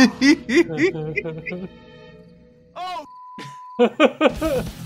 oh, 3.78 4.64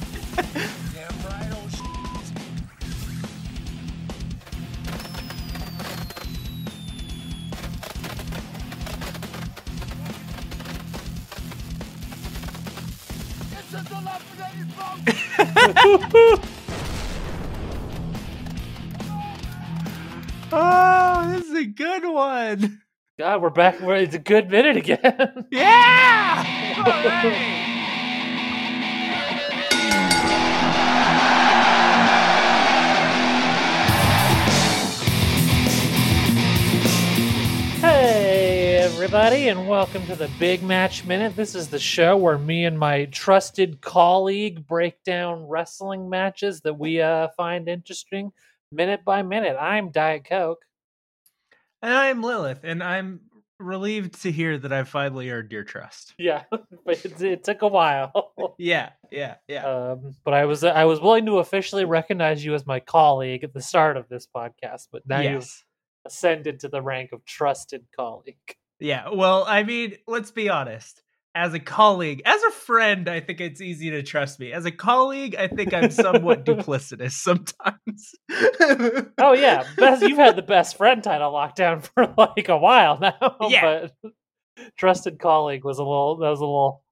God, 23.35 23.43
we're 23.43 23.51
back. 23.51 23.81
We're, 23.81 23.97
it's 23.97 24.15
a 24.15 24.21
good 24.21 24.49
minute 24.49 24.77
again. 24.77 25.01
Yeah. 25.51 26.45
All 26.77 26.85
right. 26.85 27.33
hey, 37.81 38.77
everybody, 38.77 39.49
and 39.49 39.67
welcome 39.67 40.07
to 40.07 40.15
the 40.15 40.31
Big 40.39 40.63
Match 40.63 41.05
Minute. 41.05 41.35
This 41.35 41.57
is 41.57 41.67
the 41.67 41.81
show 41.81 42.17
where 42.17 42.39
me 42.39 42.65
and 42.65 42.79
my 42.79 43.07
trusted 43.07 43.81
colleague 43.81 44.65
break 44.65 45.03
down 45.03 45.49
wrestling 45.49 46.09
matches 46.09 46.61
that 46.61 46.79
we 46.79 47.01
uh, 47.01 47.27
find 47.37 47.69
interesting 47.69 48.31
minute 48.71 49.05
by 49.05 49.23
minute. 49.23 49.57
I'm 49.59 49.91
Diet 49.91 50.25
Coke. 50.25 50.65
And 51.85 51.93
I'm 51.93 52.23
Lilith, 52.23 52.61
and 52.63 52.83
I'm 52.83 53.21
relieved 53.59 54.23
to 54.23 54.33
hear 54.33 54.57
that 54.57 54.73
I've 54.73 54.89
finally 54.89 55.29
earned 55.29 55.53
your 55.53 55.65
trust. 55.65 56.15
Yeah, 56.17 56.45
but 56.51 57.05
it, 57.05 57.21
it 57.21 57.45
took 57.45 57.61
a 57.61 57.69
while. 57.69 58.33
Yeah, 58.57 58.91
yeah, 59.11 59.35
yeah. 59.49 59.67
Um, 59.67 60.15
but 60.25 60.33
I 60.33 60.45
was 60.45 60.63
I 60.63 60.85
was 60.85 61.01
willing 61.01 61.27
to 61.27 61.39
officially 61.39 61.85
recognize 61.85 62.45
you 62.45 62.55
as 62.55 62.65
my 62.65 62.79
colleague 62.79 63.43
at 63.43 63.53
the 63.53 63.61
start 63.61 63.97
of 63.97 64.09
this 64.09 64.29
podcast, 64.35 64.87
but 64.93 65.03
now 65.09 65.21
you've 65.21 65.65
ascended 66.07 66.61
to 66.61 66.69
the 66.69 66.81
rank 66.81 67.11
of 67.13 67.25
trusted 67.25 67.85
colleague. 67.97 68.37
Yeah. 68.79 69.09
Well, 69.13 69.45
I 69.45 69.65
mean, 69.65 69.97
let's 70.07 70.31
be 70.31 70.49
honest. 70.49 71.03
As 71.37 71.53
a 71.53 71.59
colleague, 71.59 72.23
as 72.25 72.41
a 72.45 72.51
friend, 72.53 73.09
I 73.09 73.19
think 73.19 73.41
it's 73.41 73.61
easy 73.61 73.91
to 73.91 74.03
trust 74.05 74.39
me. 74.39 74.53
As 74.53 74.67
a 74.67 74.71
colleague, 74.71 75.35
I 75.35 75.49
think 75.49 75.75
I'm 75.75 75.91
somewhat 75.91 76.45
duplicitous 76.47 77.13
sometimes. 77.13 78.15
Oh 79.19 79.33
yeah, 79.33 79.65
best, 79.77 80.03
you've 80.03 80.19
had 80.19 80.37
the 80.37 80.43
best 80.43 80.77
friend 80.77 81.03
title 81.03 81.33
locked 81.33 81.57
down 81.57 81.81
for 81.81 82.13
like 82.19 82.49
a 82.49 82.57
while 82.57 82.99
now. 82.99 83.37
Yeah. 83.49 83.89
but 84.03 84.13
trusted 84.79 85.19
colleague 85.19 85.65
was 85.65 85.79
a 85.79 85.83
little 85.83 86.17
that 86.19 86.29
was 86.29 86.41
a 86.41 86.45
little 86.45 86.83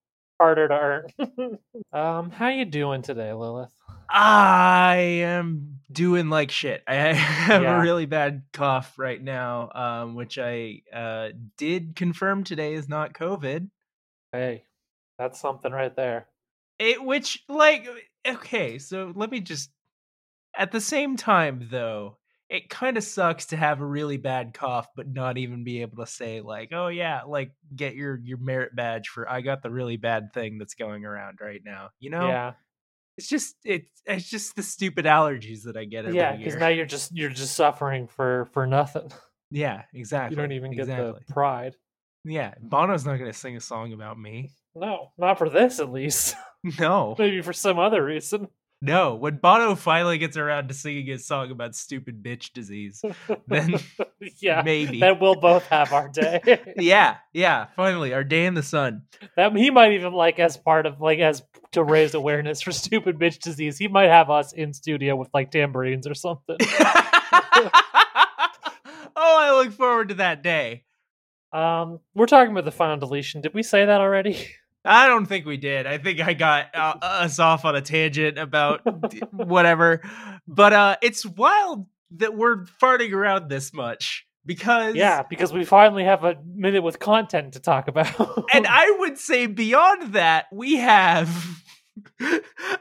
harder 0.40 0.68
to 0.68 0.74
earn. 0.74 1.58
um, 1.92 2.30
how 2.30 2.48
you 2.48 2.64
doing 2.64 3.02
today, 3.02 3.32
Lilith? 3.32 3.72
I 4.08 4.96
am 5.22 5.78
doing 5.90 6.28
like 6.30 6.50
shit. 6.50 6.82
I 6.86 6.94
have 7.14 7.62
Yeah. 7.62 7.78
a 7.78 7.82
really 7.82 8.06
bad 8.06 8.42
cough 8.52 8.98
right 8.98 9.22
now, 9.22 9.70
um, 9.74 10.14
which 10.14 10.38
I 10.38 10.82
uh, 10.92 11.28
did 11.56 11.96
confirm 11.96 12.44
today 12.44 12.74
is 12.74 12.88
not 12.88 13.14
COVID. 13.14 13.68
Hey, 14.32 14.64
that's 15.18 15.38
something 15.40 15.72
right 15.72 15.94
there. 15.94 16.26
It, 16.78 17.02
which, 17.02 17.44
like, 17.48 17.86
okay, 18.26 18.78
so 18.78 19.12
let 19.14 19.30
me 19.30 19.40
just. 19.40 19.70
At 20.56 20.70
the 20.72 20.80
same 20.80 21.16
time, 21.16 21.68
though, 21.70 22.18
it 22.52 22.68
kind 22.68 22.98
of 22.98 23.04
sucks 23.04 23.46
to 23.46 23.56
have 23.56 23.80
a 23.80 23.86
really 23.86 24.18
bad 24.18 24.52
cough, 24.52 24.86
but 24.94 25.08
not 25.08 25.38
even 25.38 25.64
be 25.64 25.80
able 25.80 26.04
to 26.04 26.06
say 26.06 26.42
like, 26.42 26.70
"Oh 26.72 26.88
yeah, 26.88 27.22
like 27.26 27.52
get 27.74 27.94
your 27.94 28.20
your 28.22 28.36
merit 28.36 28.76
badge 28.76 29.08
for 29.08 29.26
I 29.28 29.40
got 29.40 29.62
the 29.62 29.70
really 29.70 29.96
bad 29.96 30.34
thing 30.34 30.58
that's 30.58 30.74
going 30.74 31.06
around 31.06 31.38
right 31.40 31.62
now." 31.64 31.88
You 31.98 32.10
know, 32.10 32.28
Yeah, 32.28 32.52
it's 33.16 33.26
just 33.26 33.56
it's 33.64 33.88
it's 34.04 34.28
just 34.28 34.54
the 34.54 34.62
stupid 34.62 35.06
allergies 35.06 35.62
that 35.64 35.78
I 35.78 35.86
get. 35.86 36.04
Every 36.04 36.18
yeah, 36.18 36.36
because 36.36 36.56
now 36.56 36.68
you're 36.68 36.84
just 36.84 37.16
you're 37.16 37.30
just 37.30 37.54
suffering 37.54 38.06
for 38.06 38.50
for 38.52 38.66
nothing. 38.66 39.10
Yeah, 39.50 39.84
exactly. 39.94 40.36
You 40.36 40.42
don't 40.42 40.52
even 40.52 40.72
get 40.72 40.80
exactly. 40.80 41.20
the 41.26 41.32
pride. 41.32 41.76
Yeah, 42.24 42.54
Bono's 42.60 43.04
not 43.04 43.16
going 43.18 43.30
to 43.32 43.36
sing 43.38 43.56
a 43.56 43.60
song 43.60 43.92
about 43.92 44.18
me. 44.18 44.52
No, 44.74 45.10
not 45.18 45.38
for 45.38 45.48
this 45.50 45.80
at 45.80 45.90
least. 45.92 46.34
No, 46.78 47.16
Maybe 47.18 47.42
for 47.42 47.52
some 47.52 47.80
other 47.80 48.04
reason. 48.04 48.46
no. 48.80 49.16
When 49.16 49.38
Bono 49.38 49.74
finally 49.74 50.16
gets 50.18 50.36
around 50.36 50.68
to 50.68 50.74
singing 50.74 51.06
his 51.06 51.26
song 51.26 51.50
about 51.50 51.74
stupid 51.74 52.22
bitch 52.22 52.52
disease, 52.52 53.02
then 53.48 53.74
yeah, 54.40 54.62
maybe. 54.64 55.00
then 55.00 55.18
we'll 55.18 55.34
both 55.34 55.66
have 55.66 55.92
our 55.92 56.08
day. 56.08 56.40
yeah, 56.78 57.16
yeah. 57.32 57.66
Finally, 57.74 58.14
our 58.14 58.22
day 58.22 58.46
in 58.46 58.54
the 58.54 58.62
sun. 58.62 59.02
that 59.36 59.52
he 59.56 59.70
might 59.70 59.94
even 59.94 60.12
like 60.12 60.38
as 60.38 60.56
part 60.56 60.86
of 60.86 61.00
like 61.00 61.18
as 61.18 61.42
to 61.72 61.82
raise 61.82 62.14
awareness 62.14 62.62
for 62.62 62.70
stupid 62.70 63.18
bitch 63.18 63.40
disease. 63.40 63.76
He 63.76 63.88
might 63.88 64.08
have 64.10 64.30
us 64.30 64.52
in 64.52 64.72
studio 64.72 65.16
with 65.16 65.30
like 65.34 65.50
tambourines 65.50 66.06
or 66.06 66.14
something. 66.14 66.58
oh, 66.60 67.70
I 69.16 69.50
look 69.60 69.72
forward 69.72 70.10
to 70.10 70.14
that 70.14 70.42
day. 70.44 70.84
Um, 71.52 72.00
we're 72.14 72.26
talking 72.26 72.52
about 72.52 72.64
the 72.64 72.72
final 72.72 72.96
deletion. 72.96 73.40
Did 73.40 73.54
we 73.54 73.62
say 73.62 73.84
that 73.84 74.00
already? 74.00 74.46
I 74.84 75.06
don't 75.06 75.26
think 75.26 75.46
we 75.46 75.58
did. 75.58 75.86
I 75.86 75.98
think 75.98 76.20
I 76.20 76.34
got 76.34 76.74
uh, 76.74 76.94
us 77.02 77.38
off 77.38 77.64
on 77.64 77.76
a 77.76 77.80
tangent 77.80 78.38
about 78.38 78.80
whatever. 79.32 80.02
But 80.48 80.72
uh 80.72 80.96
it's 81.02 81.24
wild 81.24 81.86
that 82.16 82.34
we're 82.34 82.64
farting 82.82 83.12
around 83.12 83.48
this 83.48 83.72
much 83.72 84.26
because 84.44 84.94
yeah, 84.94 85.22
because 85.28 85.52
we 85.52 85.64
finally 85.64 86.04
have 86.04 86.24
a 86.24 86.36
minute 86.44 86.82
with 86.82 86.98
content 86.98 87.52
to 87.54 87.60
talk 87.60 87.88
about. 87.88 88.44
and 88.52 88.66
I 88.68 88.96
would 88.98 89.18
say 89.18 89.46
beyond 89.46 90.14
that, 90.14 90.46
we 90.52 90.76
have 90.76 91.28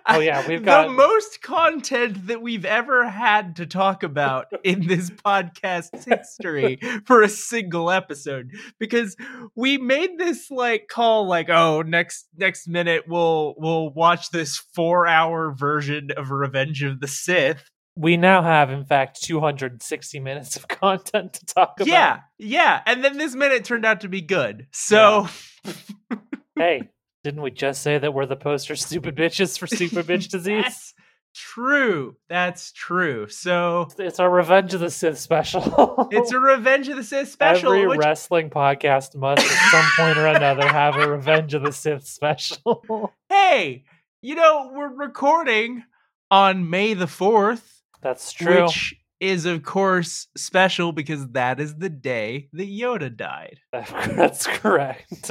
Oh, 0.08 0.20
yeah, 0.20 0.48
we've 0.48 0.64
got 0.64 0.88
the 0.88 0.94
most 0.94 1.42
content 1.42 2.28
that 2.28 2.42
we've 2.42 2.66
ever 2.66 3.08
had 3.08 3.58
to 3.58 3.66
talk 3.66 4.04
about 4.04 4.48
in 4.64 4.88
this 4.88 5.10
podcast's 5.26 6.06
history 6.06 6.80
for 7.06 7.22
a 7.22 7.30
single 7.30 7.92
episode 7.92 8.52
because 8.80 9.16
we 9.56 9.78
made 9.78 10.18
this 10.18 10.50
like 10.50 10.88
call 10.90 11.28
like 11.28 11.50
oh 11.50 11.82
next 11.82 12.28
next 12.38 12.68
minute 12.68 13.04
we'll 13.08 13.56
we'll 13.58 13.90
watch 13.94 14.30
this 14.32 14.58
4 14.74 15.08
hour 15.08 15.52
version 15.52 16.10
of 16.16 16.32
Revenge 16.32 16.84
of 16.84 17.00
the 17.00 17.08
Sith. 17.08 17.70
we 17.96 18.18
now 18.18 18.42
have, 18.42 18.70
in 18.72 18.86
fact, 18.86 19.22
260 19.24 20.20
minutes 20.20 20.56
of 20.56 20.68
content 20.68 21.34
to 21.34 21.46
talk 21.46 21.80
about. 21.80 21.88
Yeah, 21.88 22.20
yeah, 22.38 22.82
and 22.86 23.04
then 23.04 23.18
this 23.18 23.36
minute 23.36 23.66
turned 23.66 23.86
out 23.86 24.02
to 24.02 24.10
be 24.10 24.22
good. 24.22 24.68
So 24.72 25.28
Hey, 26.58 26.90
didn't 27.24 27.42
we 27.42 27.52
just 27.52 27.82
say 27.82 27.98
that 27.98 28.14
we're 28.14 28.26
the 28.26 28.36
poster 28.36 28.76
stupid 28.78 29.16
bitches 29.16 29.58
for 29.58 29.68
stupid 29.68 30.06
bitch 30.08 30.30
disease? 30.32 30.64
That's 30.64 30.94
true. 31.34 32.16
That's 32.30 32.72
true. 32.74 33.28
So 33.30 33.88
It's 33.98 34.20
our 34.20 34.30
Revenge 34.30 34.74
of 34.74 34.80
the 34.82 34.90
Sith 34.90 35.18
special. 35.18 36.08
it's 36.12 36.32
a 36.34 36.40
Revenge 36.40 36.90
of 36.90 36.98
the 36.98 37.04
Sith 37.04 37.30
special. 37.32 37.72
Every 37.74 37.88
which- 37.88 38.00
wrestling 38.00 38.50
podcast 38.50 39.16
must, 39.16 39.44
at 39.46 39.72
some 39.72 39.86
point 39.96 40.18
or 40.18 40.28
another, 40.28 40.68
have 40.68 40.96
a 40.98 41.10
Revenge 41.10 41.54
of 41.54 41.64
the 41.64 41.72
Sith 41.72 42.06
special. 42.06 43.14
hey, 43.30 43.84
you 44.22 44.36
know, 44.36 44.72
we're 44.74 44.94
recording 44.94 45.84
on 46.30 46.70
May 46.70 46.94
the 46.94 47.06
4th, 47.06 47.82
That's 48.02 48.32
true. 48.32 48.64
which 48.66 48.96
is, 49.22 49.46
of 49.46 49.64
course, 49.64 50.28
special 50.36 50.92
because 50.92 51.28
that 51.30 51.60
is 51.62 51.76
the 51.76 51.90
day 51.90 52.50
that 52.54 52.68
Yoda 52.68 53.16
died. 53.16 53.60
That's 53.72 54.46
correct. 54.48 55.30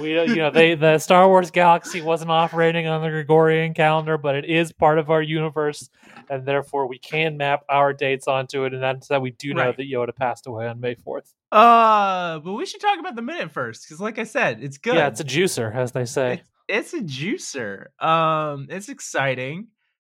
we, 0.00 0.20
you 0.20 0.36
know, 0.36 0.50
they 0.50 0.74
the 0.74 0.98
Star 0.98 1.28
Wars 1.28 1.50
galaxy 1.52 2.00
wasn't 2.00 2.30
operating 2.30 2.86
on 2.88 3.02
the 3.02 3.10
Gregorian 3.10 3.74
calendar, 3.74 4.18
but 4.18 4.34
it 4.34 4.46
is 4.46 4.72
part 4.72 4.98
of 4.98 5.10
our 5.10 5.22
universe, 5.22 5.88
and 6.28 6.44
therefore 6.46 6.88
we 6.88 6.98
can 6.98 7.36
map 7.36 7.64
our 7.68 7.92
dates 7.92 8.26
onto 8.26 8.64
it. 8.64 8.72
And 8.74 8.82
that's 8.82 9.08
that 9.08 9.22
we 9.22 9.30
do 9.30 9.54
know 9.54 9.66
Right. 9.66 9.76
that 9.76 9.90
Yoda 9.92 10.16
passed 10.16 10.46
away 10.48 10.66
on 10.66 10.80
May 10.80 10.94
fourth. 10.96 11.32
Uh, 11.52 12.38
but 12.40 12.54
we 12.54 12.64
should 12.66 12.80
talk 12.80 12.98
about 12.98 13.14
the 13.14 13.22
minute 13.22 13.50
first 13.52 13.84
because, 13.86 14.00
like 14.00 14.18
I 14.18 14.24
said, 14.24 14.62
it's 14.62 14.78
good. 14.78 14.94
Yeah, 14.94 15.08
it's 15.08 15.20
a 15.20 15.24
juicer, 15.24 15.72
as 15.74 15.92
they 15.92 16.04
say. 16.06 16.42
it's, 16.68 16.92
it's 16.92 16.94
a 16.94 17.00
juicer. 17.02 17.86
Um, 18.02 18.68
it's 18.70 18.88
exciting. 18.88 19.68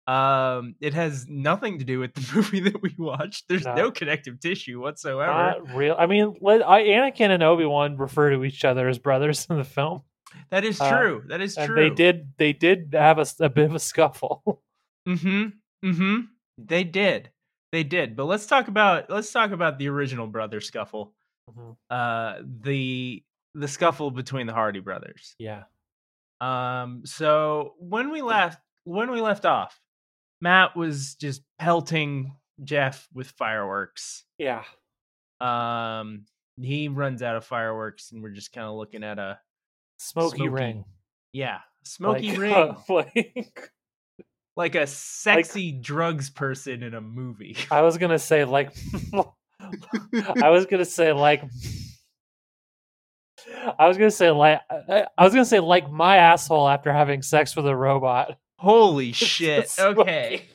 Um, 0.06 0.76
it 0.82 0.94
has 0.94 1.28
nothing 1.30 1.80
to 1.80 1.86
do 1.86 2.00
with 2.00 2.14
the 2.14 2.30
movie 2.36 2.60
that 2.62 2.82
we 2.82 2.94
watched. 2.98 3.46
There's 3.48 3.64
No. 3.64 3.76
no, 3.76 3.92
connective 3.92 4.40
tissue 4.40 4.82
whatsoever. 4.82 5.32
Not 5.32 5.74
real. 5.76 5.96
I 5.98 6.08
mean, 6.08 6.36
let, 6.42 6.68
I, 6.68 6.84
Anakin 6.84 7.30
and 7.30 7.42
Obi 7.42 7.66
Wan 7.66 7.96
refer 7.98 8.32
to 8.32 8.44
each 8.44 8.66
other 8.66 8.90
as 8.90 9.00
brothers 9.00 9.48
in 9.50 9.58
the 9.58 9.64
film, 9.64 10.02
that 10.50 10.66
is 10.66 10.82
uh, 10.82 10.90
true. 10.90 11.24
that 11.28 11.40
is 11.42 11.56
and 11.58 11.68
true. 11.68 11.76
they 11.76 11.90
did 11.90 12.34
they 12.38 12.52
did 12.54 12.90
have 12.94 13.18
a 13.40 13.50
bit 13.50 13.66
of 13.66 13.76
a 13.76 13.80
scuffle. 13.80 14.44
Mm-hmm. 15.08 15.90
Mm-hmm. 15.90 16.20
They 16.58 16.86
did. 16.86 17.30
They 17.74 17.84
did. 17.84 18.16
But 18.16 18.24
let's 18.26 18.46
talk 18.46 18.70
about 18.70 19.10
let's 19.10 19.30
talk 19.34 19.52
about 19.52 19.78
the 19.78 19.90
original 19.90 20.28
brother 20.28 20.62
scuffle. 20.62 21.14
Mhm. 21.52 21.76
Uh 21.90 22.42
the 22.62 23.22
the 23.54 23.68
scuffle 23.68 24.12
between 24.12 24.48
the 24.48 24.54
Hardy 24.54 24.80
brothers. 24.80 25.36
Yeah, 25.40 25.64
Um 26.40 27.02
so 27.06 27.74
when 27.80 28.12
we 28.12 28.22
left 28.22 28.62
when 28.86 29.12
we 29.12 29.20
left 29.22 29.46
off, 29.46 29.78
Matt 30.44 30.76
was 30.76 31.16
just 31.16 31.42
pelting 31.58 32.36
Jeff 32.64 33.08
with 33.14 33.28
fireworks. 33.32 34.26
yeah. 34.38 34.64
Um 35.42 36.26
he 36.62 36.88
runs 36.88 37.24
out 37.24 37.36
of 37.36 37.46
fireworks, 37.46 38.12
and 38.12 38.22
we're 38.22 38.30
just 38.30 38.54
kind 38.54 38.68
of 38.68 38.76
looking 38.76 39.04
at 39.04 39.18
a 39.18 39.40
Smoky, 39.98 40.38
Smoky 40.38 40.50
ring. 40.50 40.86
yeah 41.32 41.60
smoky 41.86 42.30
Like- 42.30 42.38
ring, 42.40 42.76
like- 42.90 43.72
like 44.56 44.76
a 44.76 44.86
sexy 44.86 45.72
drugs 45.72 46.30
person 46.30 46.84
in 46.84 46.94
a 46.94 47.02
movie. 47.02 47.58
I 47.72 47.82
was 47.82 47.98
gonna 47.98 48.20
say 48.20 48.46
like 48.46 48.72
I 50.44 50.50
was 50.50 50.66
gonna 50.68 50.86
say 50.86 51.12
like 51.14 51.44
I 53.80 53.88
was 53.88 53.98
gonna 53.98 54.12
say 54.12 54.30
like 54.32 54.62
I 54.70 55.08
I 55.18 55.24
was 55.24 55.34
gonna 55.34 55.46
say 55.46 55.60
like 55.60 55.90
my 55.92 56.18
asshole 56.18 56.68
after 56.68 56.94
having 56.94 57.22
sex 57.22 57.56
with 57.56 57.66
a 57.66 57.76
robot. 57.76 58.38
Holy 58.64 59.12
shit! 59.12 59.74
Okay. 59.78 60.48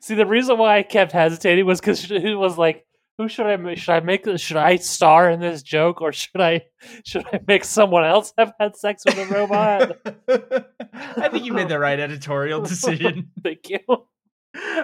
See, 0.00 0.14
the 0.16 0.26
reason 0.26 0.58
why 0.58 0.78
I 0.78 0.82
kept 0.82 1.12
hesitating 1.12 1.66
was 1.66 1.80
because 1.80 2.10
it 2.10 2.34
was 2.34 2.58
like, 2.58 2.84
who 3.18 3.28
should 3.28 3.46
I 3.46 3.56
ma- 3.56 3.76
should 3.76 3.92
I 3.92 4.00
make 4.00 4.26
should 4.38 4.56
I 4.56 4.76
star 4.76 5.30
in 5.30 5.38
this 5.38 5.62
joke 5.62 6.00
or 6.00 6.12
should 6.12 6.40
I 6.40 6.62
should 7.04 7.24
I 7.32 7.40
make 7.46 7.64
someone 7.64 8.04
else 8.04 8.32
have 8.36 8.52
had 8.58 8.76
sex 8.76 9.04
with 9.04 9.18
a 9.18 9.26
robot? 9.26 9.98
I 11.16 11.28
think 11.28 11.44
you 11.44 11.52
made 11.52 11.68
the 11.68 11.78
right 11.78 12.00
editorial 12.00 12.60
decision. 12.62 13.30
Thank 13.44 13.70
you. 13.70 13.78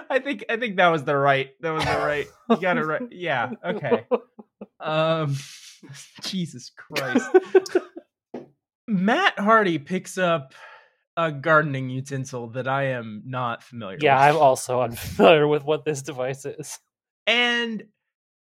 I 0.09 0.19
think 0.19 0.45
I 0.49 0.55
think 0.55 0.77
that 0.77 0.87
was 0.87 1.03
the 1.03 1.17
right 1.17 1.49
that 1.59 1.71
was 1.71 1.83
the 1.83 1.97
right 1.97 2.27
you 2.49 2.57
got 2.57 2.77
it 2.77 2.85
right. 2.85 3.01
Yeah, 3.11 3.51
okay. 3.65 4.05
Um 4.79 5.35
Jesus 6.21 6.71
Christ. 6.75 7.29
Matt 8.87 9.37
Hardy 9.37 9.77
picks 9.77 10.17
up 10.17 10.53
a 11.27 11.31
gardening 11.31 11.89
utensil 11.89 12.47
that 12.51 12.67
I 12.67 12.83
am 12.87 13.23
not 13.25 13.61
familiar 13.63 13.97
Yeah, 14.01 14.13
with. 14.15 14.35
I'm 14.35 14.37
also 14.37 14.81
unfamiliar 14.81 15.47
with 15.47 15.63
what 15.65 15.85
this 15.85 16.01
device 16.01 16.45
is. 16.45 16.79
and 17.27 17.83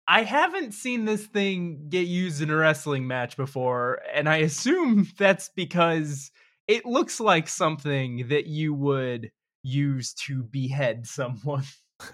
I 0.08 0.24
haven't 0.24 0.74
seen 0.74 1.06
this 1.06 1.26
thing 1.26 1.86
get 1.90 2.08
used 2.08 2.42
in 2.42 2.50
a 2.50 2.56
wrestling 2.56 3.08
match 3.08 3.38
before, 3.38 4.02
and 4.14 4.28
I 4.28 4.38
assume 4.38 5.08
that's 5.18 5.50
because 5.56 6.32
it 6.68 6.86
looks 6.86 7.20
like 7.20 7.48
something 7.48 8.28
that 8.30 8.48
you 8.48 8.74
would 8.74 9.32
use 9.64 10.14
to 10.26 10.44
behead 10.44 11.06
someone 11.08 11.64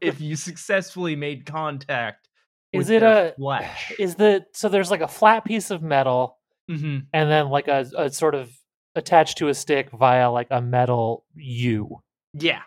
if 0.00 0.20
you 0.20 0.36
successfully 0.36 1.16
made 1.16 1.46
contact. 1.46 2.28
is 2.72 2.90
it 2.90 3.02
a 3.02 3.34
flesh? 3.38 3.92
is 3.98 4.16
the 4.16 4.44
so 4.52 4.68
there's 4.68 4.90
like 4.90 5.00
a 5.00 5.08
flat 5.08 5.44
piece 5.44 5.70
of 5.70 5.82
metal 5.82 6.38
hmm 6.68 6.98
and 7.12 7.30
then 7.30 7.48
like 7.48 7.68
a, 7.68 7.86
a 7.96 8.10
sort 8.10 8.34
of 8.34 8.50
attached 8.96 9.38
to 9.38 9.48
a 9.48 9.54
stick 9.54 9.90
via 9.92 10.30
like 10.30 10.48
a 10.50 10.60
metal 10.60 11.24
U. 11.36 12.00
Yeah, 12.34 12.62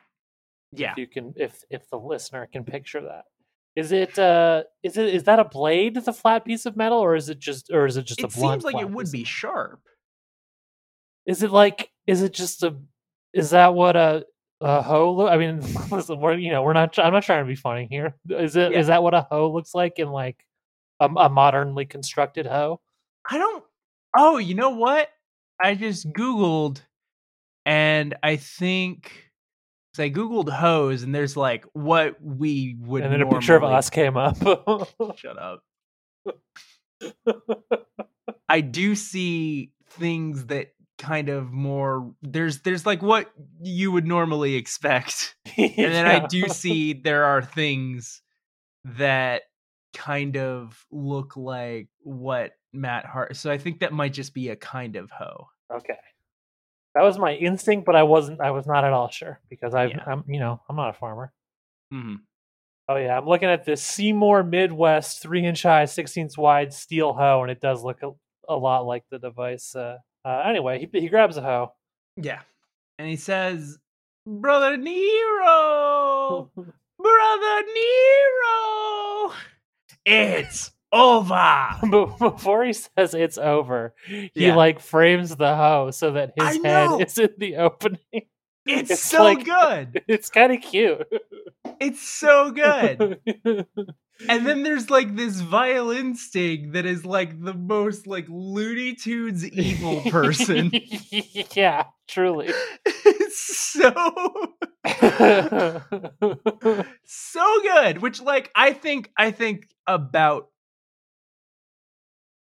yeah. 0.72 0.92
If 0.94 0.98
you 0.98 1.08
can 1.08 1.34
if 1.36 1.64
if 1.70 1.90
the 1.90 1.98
listener 2.00 2.48
can 2.52 2.64
picture 2.64 3.02
that. 3.02 3.26
Is 3.76 3.92
it 3.92 4.18
uh 4.18 4.64
is 4.84 4.98
it 4.98 5.14
is 5.14 5.24
that 5.24 5.40
a 5.40 5.46
blade, 5.46 5.96
the 5.96 6.14
flat 6.14 6.44
piece 6.46 6.66
of 6.66 6.76
metal, 6.78 7.00
or 7.00 7.16
is 7.16 7.30
it 7.30 7.40
just 7.40 7.70
or 7.72 7.86
is 7.86 7.98
it 7.98 8.06
just 8.06 8.22
a 8.22 8.26
It 8.26 8.32
seems 8.32 8.64
like 8.64 8.76
it 8.78 8.90
would 8.90 9.12
be 9.12 9.24
sharp. 9.24 9.82
Is 11.26 11.44
it 11.44 11.52
like 11.52 11.92
is 12.08 12.22
it 12.22 12.34
just 12.34 12.64
a 12.64 12.76
is 13.34 13.52
that 13.52 13.74
what 13.74 13.96
a 13.96 14.26
a 14.62 14.82
hoe 14.82 15.14
look? 15.14 15.32
I 15.32 15.38
mean, 15.38 15.62
listen, 15.92 16.20
we're 16.20 16.34
you 16.36 16.52
know 16.52 16.64
we're 16.64 16.74
not. 16.74 16.98
I'm 17.00 17.14
not 17.14 17.24
trying 17.24 17.44
to 17.44 17.48
be 17.48 17.56
funny 17.56 17.88
here. 17.90 18.16
Is 18.30 18.56
it 18.56 18.72
is 18.74 18.88
Yeah. 18.88 18.96
that 18.96 19.04
what 19.04 19.14
a 19.14 19.28
hoe 19.30 19.50
looks 19.52 19.74
like 19.74 20.00
in 20.00 20.10
like 20.10 20.44
a, 21.00 21.06
a 21.06 21.30
modernly 21.30 21.86
constructed 21.86 22.46
hoe? 22.46 22.82
I 23.30 23.38
don't. 23.38 23.64
Oh, 24.18 24.38
you 24.38 24.56
know 24.56 24.72
what? 24.72 25.10
I 25.62 25.76
just 25.76 26.12
Googled, 26.14 26.82
and 27.66 28.16
I 28.24 28.36
think. 28.38 29.32
'cause 29.96 30.04
I 30.04 30.10
Googled 30.12 30.50
hose, 30.50 31.04
and 31.04 31.14
there's 31.16 31.36
like 31.36 31.66
what 31.74 32.16
we 32.22 32.76
would. 32.80 33.04
and 33.04 33.12
then 33.12 33.22
a 33.22 33.30
picture 33.30 33.56
of 33.56 33.64
us 33.64 33.90
came 33.90 34.16
up. 34.18 34.38
Shut 35.18 35.38
up. 35.38 35.64
I 38.48 38.62
do 38.62 38.96
see 38.96 39.72
things 39.92 40.46
that 40.48 40.74
kind 40.98 41.30
of 41.30 41.52
more. 41.52 42.14
There's 42.22 42.62
there's 42.62 42.86
like 42.86 43.02
what 43.02 43.32
you 43.62 43.92
would 43.92 44.06
normally 44.08 44.56
expect, 44.56 45.36
and 45.58 45.74
then 45.78 46.06
I 46.06 46.26
do 46.28 46.48
see 46.50 46.94
there 46.94 47.26
are 47.26 47.42
things 47.42 48.22
that 48.86 49.44
kind 49.94 50.38
of 50.38 50.86
look 50.92 51.36
like 51.38 51.88
what 52.00 52.52
Matt 52.74 53.06
Hart. 53.06 53.36
So 53.36 53.52
I 53.52 53.58
think 53.58 53.80
that 53.80 53.94
might 53.94 54.14
just 54.14 54.34
be 54.34 54.50
a 54.50 54.56
kind 54.56 54.96
of 54.96 55.10
hoe. 55.12 55.48
Okay. 55.74 55.98
That 56.96 57.04
was 57.04 57.18
my 57.20 57.34
instinct, 57.36 57.86
but 57.86 57.96
I 57.96 58.04
wasn't. 58.04 58.42
I 58.42 58.52
was 58.52 58.66
not 58.66 58.84
at 58.84 58.94
all 58.94 59.10
sure 59.10 59.40
because 59.50 59.74
I, 59.76 59.86
Yeah. 59.86 60.04
I'm, 60.08 60.24
you 60.28 60.40
know, 60.40 60.62
I'm 60.70 60.76
not 60.76 60.90
a 60.90 60.94
farmer. 60.94 61.32
hmm 61.92 62.16
Oh 62.92 62.96
yeah, 62.96 63.16
I'm 63.16 63.28
looking 63.28 63.50
at 63.50 63.66
this 63.66 63.84
Seymour 63.84 64.42
Midwest 64.44 65.22
three 65.22 65.46
inch 65.46 65.62
high, 65.62 65.86
six 65.86 65.94
sixteenths 65.96 66.36
wide 66.40 66.74
steel 66.74 67.14
hoe, 67.14 67.44
and 67.44 67.52
it 67.52 67.62
does 67.62 67.84
look 67.84 68.02
a, 68.02 68.10
a 68.52 68.56
lot 68.56 68.88
like 68.88 69.04
the 69.12 69.20
device. 69.20 69.76
Uh, 69.76 69.98
uh, 70.26 70.42
anyway, 70.44 70.80
he 70.80 71.00
he 71.00 71.08
grabs 71.08 71.38
a 71.38 71.42
hoe. 71.44 71.72
Yeah, 72.18 72.40
and 72.98 73.08
he 73.08 73.16
says, 73.16 73.78
"Brother 74.26 74.76
Nero, 74.76 76.50
brother 76.56 77.62
Nero, 77.76 79.34
it's 80.06 80.72
over." 80.92 81.68
but 81.90 82.18
before 82.20 82.64
he 82.66 82.74
says 82.74 83.14
it's 83.14 83.38
over, 83.38 83.94
he 84.06 84.32
Yeah. 84.34 84.56
like 84.56 84.80
frames 84.80 85.36
the 85.36 85.56
hoe 85.56 85.92
so 85.92 86.12
that 86.12 86.34
his 86.36 86.64
head 86.64 87.02
is 87.02 87.18
in 87.18 87.30
the 87.38 87.58
opening. 87.58 88.00
It's, 88.14 88.26
It's 88.92 89.02
so 89.04 89.24
like- 89.24 89.46
good. 89.46 90.04
It's 90.08 90.30
kind 90.30 90.52
of 90.54 90.62
cute. 90.62 91.08
It's 91.80 92.08
so 92.08 92.52
good. 92.52 93.20
And 94.28 94.46
then 94.46 94.64
there's 94.64 94.90
like 94.90 95.16
this 95.16 95.40
violin 95.40 96.16
sting 96.16 96.74
that 96.74 96.86
is 96.86 97.06
like 97.06 97.42
the 97.42 97.54
most 97.54 98.06
like 98.06 98.26
Looney 98.28 98.96
Tunes 98.96 99.48
evil 99.48 100.02
person. 100.12 100.72
yeah, 101.54 101.86
truly. 102.08 102.50
it's 102.86 103.40
so 103.40 104.54
so 107.06 107.62
good 107.62 108.02
which 108.02 108.22
like 108.22 108.50
i 108.56 108.74
think 108.74 109.12
i 109.18 109.30
think 109.30 109.68
about 109.88 110.48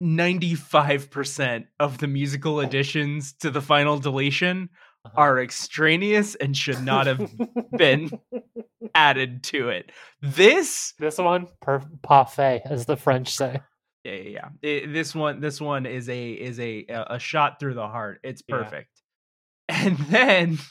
95% 0.01 1.66
of 1.80 1.98
the 1.98 2.07
musical 2.07 2.60
additions 2.60 3.34
to 3.34 3.50
the 3.50 3.62
final 3.62 3.98
deletion. 3.98 4.69
Uh-huh. 5.07 5.21
are 5.21 5.39
extraneous 5.42 6.36
and 6.36 6.56
should 6.56 6.83
not 6.83 7.07
have 7.07 7.31
been 7.75 8.12
added 8.96 9.43
to 9.43 9.70
it 9.70 9.91
this 10.22 10.93
This 11.00 11.17
one, 11.17 11.48
per 11.62 11.82
parfait, 12.03 12.62
as 12.65 12.86
the 12.86 12.96
French 12.98 13.36
say. 13.36 13.60
yeah 14.03 14.13
yeah, 14.13 14.29
yeah. 14.29 14.50
It- 14.62 14.93
this 14.93 15.13
one 15.15 15.39
this 15.41 15.60
one 15.62 15.86
is 15.86 16.08
a 16.10 16.32
is 16.32 16.60
a 16.60 16.86
a 16.89 17.20
shot 17.20 17.60
through 17.60 17.74
the 17.75 17.88
heart 17.88 18.20
it's 18.24 18.41
Yeah. 18.48 18.55
perfect 18.58 18.89
and 19.70 19.98
then 19.98 20.58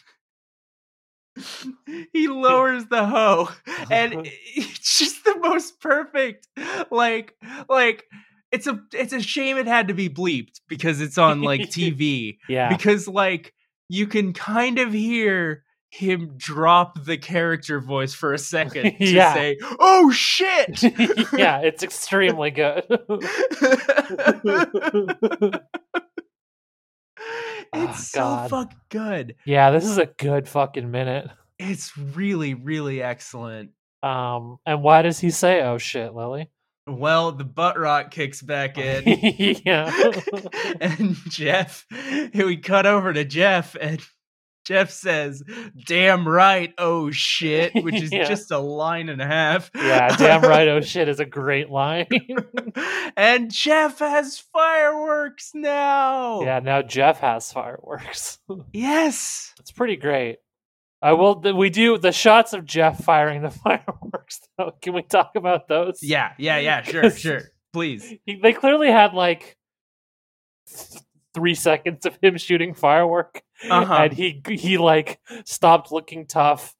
he 2.13 2.29
lowers 2.29 2.87
the 2.87 3.05
hoe 3.07 3.49
and 3.91 4.27
it's 4.57 4.99
just 4.99 5.23
the 5.25 5.37
most 5.41 5.81
perfect 5.81 6.49
like 6.91 7.35
like 7.69 8.05
it's 8.53 8.67
a 8.67 8.81
it's 8.95 9.13
a 9.13 9.21
shame 9.21 9.59
it 9.59 9.67
had 9.67 9.89
to 9.89 9.95
be 9.95 10.09
bleeped 10.09 10.61
because 10.69 11.01
it's 11.03 11.19
on 11.19 11.43
like 11.43 11.61
tv 11.63 12.39
Yeah. 12.49 12.71
because 12.71 13.07
like 13.07 13.53
you 13.89 14.07
can 14.07 14.33
kind 14.33 14.79
of 14.79 14.93
hear 14.93 15.63
him 15.91 16.33
drop 16.37 17.05
the 17.05 17.17
character 17.17 17.81
voice 17.81 18.13
for 18.13 18.35
a 18.35 18.39
second 18.39 18.97
to 18.99 19.05
Yeah. 19.05 19.33
say 19.35 19.59
oh 19.81 20.11
shit 20.11 20.83
yeah, 21.33 21.61
it's 21.61 21.83
extremely 21.83 22.51
good. 22.51 22.85
it's 27.73 28.09
so 28.11 28.21
God. 28.21 28.51
fucking 28.51 28.79
good 28.91 29.35
yeah, 29.45 29.71
this 29.71 29.85
is 29.85 29.99
a 29.99 30.07
good 30.07 30.49
fucking 30.49 30.91
minute. 30.91 31.29
it's 31.59 31.97
really 31.97 32.55
really 32.55 33.03
excellent 33.03 33.71
Um, 34.03 34.59
and 34.67 34.83
why 34.83 35.03
does 35.03 35.19
he 35.19 35.31
say, 35.31 35.63
"Oh 35.63 35.79
shit, 35.79 36.15
Lily"? 36.15 36.51
Well 36.87 37.33
the 37.33 37.45
butt 37.45 37.79
rock 37.79 38.11
kicks 38.11 38.43
back 38.43 38.79
in 38.79 39.03
yeah. 39.65 40.13
and 40.81 41.15
Jeff, 41.29 41.85
we 42.35 42.57
cut 42.59 42.87
over 42.87 43.13
to 43.13 43.25
Jeff, 43.25 43.75
and 43.81 44.01
Jeff 44.65 44.91
says, 44.91 45.43
"Damn 45.87 46.27
right, 46.27 46.73
oh 46.79 47.11
shit," 47.13 47.73
which 47.85 47.95
is 48.03 48.11
Yeah. 48.13 48.25
just 48.25 48.51
a 48.51 48.59
line 48.59 49.09
and 49.09 49.23
a 49.23 49.27
half. 49.27 49.71
yeah, 49.77 50.17
damn 50.17 50.43
right. 50.43 50.67
Oh 50.69 50.81
shit 50.81 51.09
is 51.09 51.21
a 51.21 51.25
great 51.25 51.71
line. 51.71 52.07
and 53.17 53.51
Jeff 53.53 54.01
has 54.01 54.39
fireworks 54.53 55.53
now. 55.55 56.41
yeah, 56.43 56.59
now 56.61 56.83
Jeff 56.83 57.21
has 57.21 57.53
fireworks. 57.53 58.39
Yes. 58.73 59.53
It's 59.61 59.71
pretty 59.71 59.97
great. 59.97 60.39
I 61.07 61.13
will. 61.13 61.41
We 61.41 61.71
do 61.71 61.99
the 61.99 62.13
shots 62.13 62.53
of 62.53 62.65
Jeff 62.65 63.05
firing 63.05 63.43
the 63.43 63.51
fireworks. 63.65 64.41
Though. 64.59 64.73
Can 64.83 64.93
we 64.95 65.03
talk 65.03 65.33
about 65.37 65.69
those? 65.69 66.01
Yeah. 66.03 66.33
Yeah. 66.39 66.59
Yeah. 66.59 66.83
Sure, 66.83 67.11
Sure. 67.27 67.41
Please. 67.73 68.15
He, 68.25 68.37
they 68.43 68.53
clearly 68.53 68.91
had 68.91 69.15
like 69.15 69.57
th- 70.69 71.03
three 71.35 71.55
seconds 71.55 72.07
of 72.07 72.19
him 72.23 72.37
shooting 72.39 72.75
firework, 72.75 73.43
Uh-huh. 73.69 73.95
and 73.95 74.13
he 74.13 74.43
he 74.49 74.79
like 74.79 75.19
stopped 75.45 75.93
looking 75.93 76.27
tough, 76.27 76.75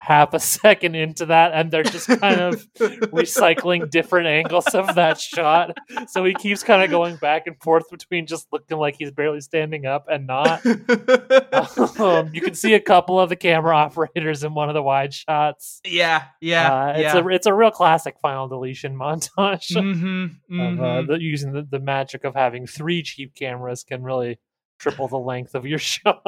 half 0.00 0.34
a 0.34 0.40
second 0.56 0.94
into 0.94 1.26
that 1.26 1.52
and 1.52 1.70
they're 1.70 1.82
just 1.82 2.06
kind 2.06 2.40
of 2.40 2.66
recycling 2.78 3.90
different 3.90 4.26
angles 4.26 4.66
of 4.74 4.94
that 4.94 5.18
shot. 5.20 5.76
So 6.08 6.24
he 6.24 6.34
keeps 6.34 6.62
kind 6.62 6.82
of 6.82 6.90
going 6.90 7.16
back 7.16 7.46
and 7.46 7.56
forth 7.62 7.84
between 7.90 8.26
just 8.26 8.46
looking 8.52 8.76
like 8.78 8.96
he's 8.98 9.10
barely 9.10 9.40
standing 9.40 9.86
up 9.86 10.06
and 10.08 10.26
not. 10.26 10.64
um, 12.00 12.30
you 12.32 12.40
can 12.40 12.54
see 12.54 12.74
a 12.74 12.80
couple 12.80 13.18
of 13.18 13.28
the 13.30 13.36
camera 13.36 13.74
operators 13.74 14.44
in 14.44 14.54
one 14.54 14.68
of 14.68 14.74
the 14.74 14.82
wide 14.82 15.14
shots. 15.14 15.80
yeah, 15.84 16.24
yeah, 16.40 16.72
Uh, 16.72 16.92
it's 16.96 17.14
yeah. 17.14 17.18
a 17.18 17.28
it's 17.28 17.46
a 17.46 17.54
real 17.54 17.70
classic 17.70 18.16
final 18.20 18.48
deletion 18.48 18.94
montage. 18.96 19.70
mm-hmm, 19.72 20.60
Of, 20.60 20.80
uh, 20.80 21.02
the, 21.02 21.20
using 21.20 21.52
the, 21.52 21.62
the 21.62 21.80
magic 21.80 22.24
of 22.24 22.34
having 22.34 22.66
three 22.66 23.02
cheap 23.02 23.34
cameras 23.34 23.82
can 23.82 24.02
really 24.02 24.38
triple 24.78 25.08
the 25.08 25.16
length 25.18 25.54
of 25.54 25.64
your 25.66 25.78
shot. 25.78 26.22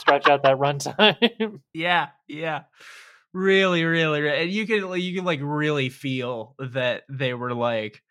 Stretch 0.00 0.28
out 0.28 0.42
that 0.44 0.56
runtime. 0.58 1.60
yeah, 1.74 2.08
yeah. 2.26 2.62
Really, 3.32 3.84
really, 3.84 4.22
re- 4.22 4.42
and 4.42 4.50
you 4.50 4.66
can 4.66 4.98
you 5.00 5.14
can 5.14 5.24
like 5.24 5.40
really 5.42 5.88
feel 5.88 6.56
that 6.58 7.02
they 7.08 7.32
were 7.34 7.54
like, 7.54 8.02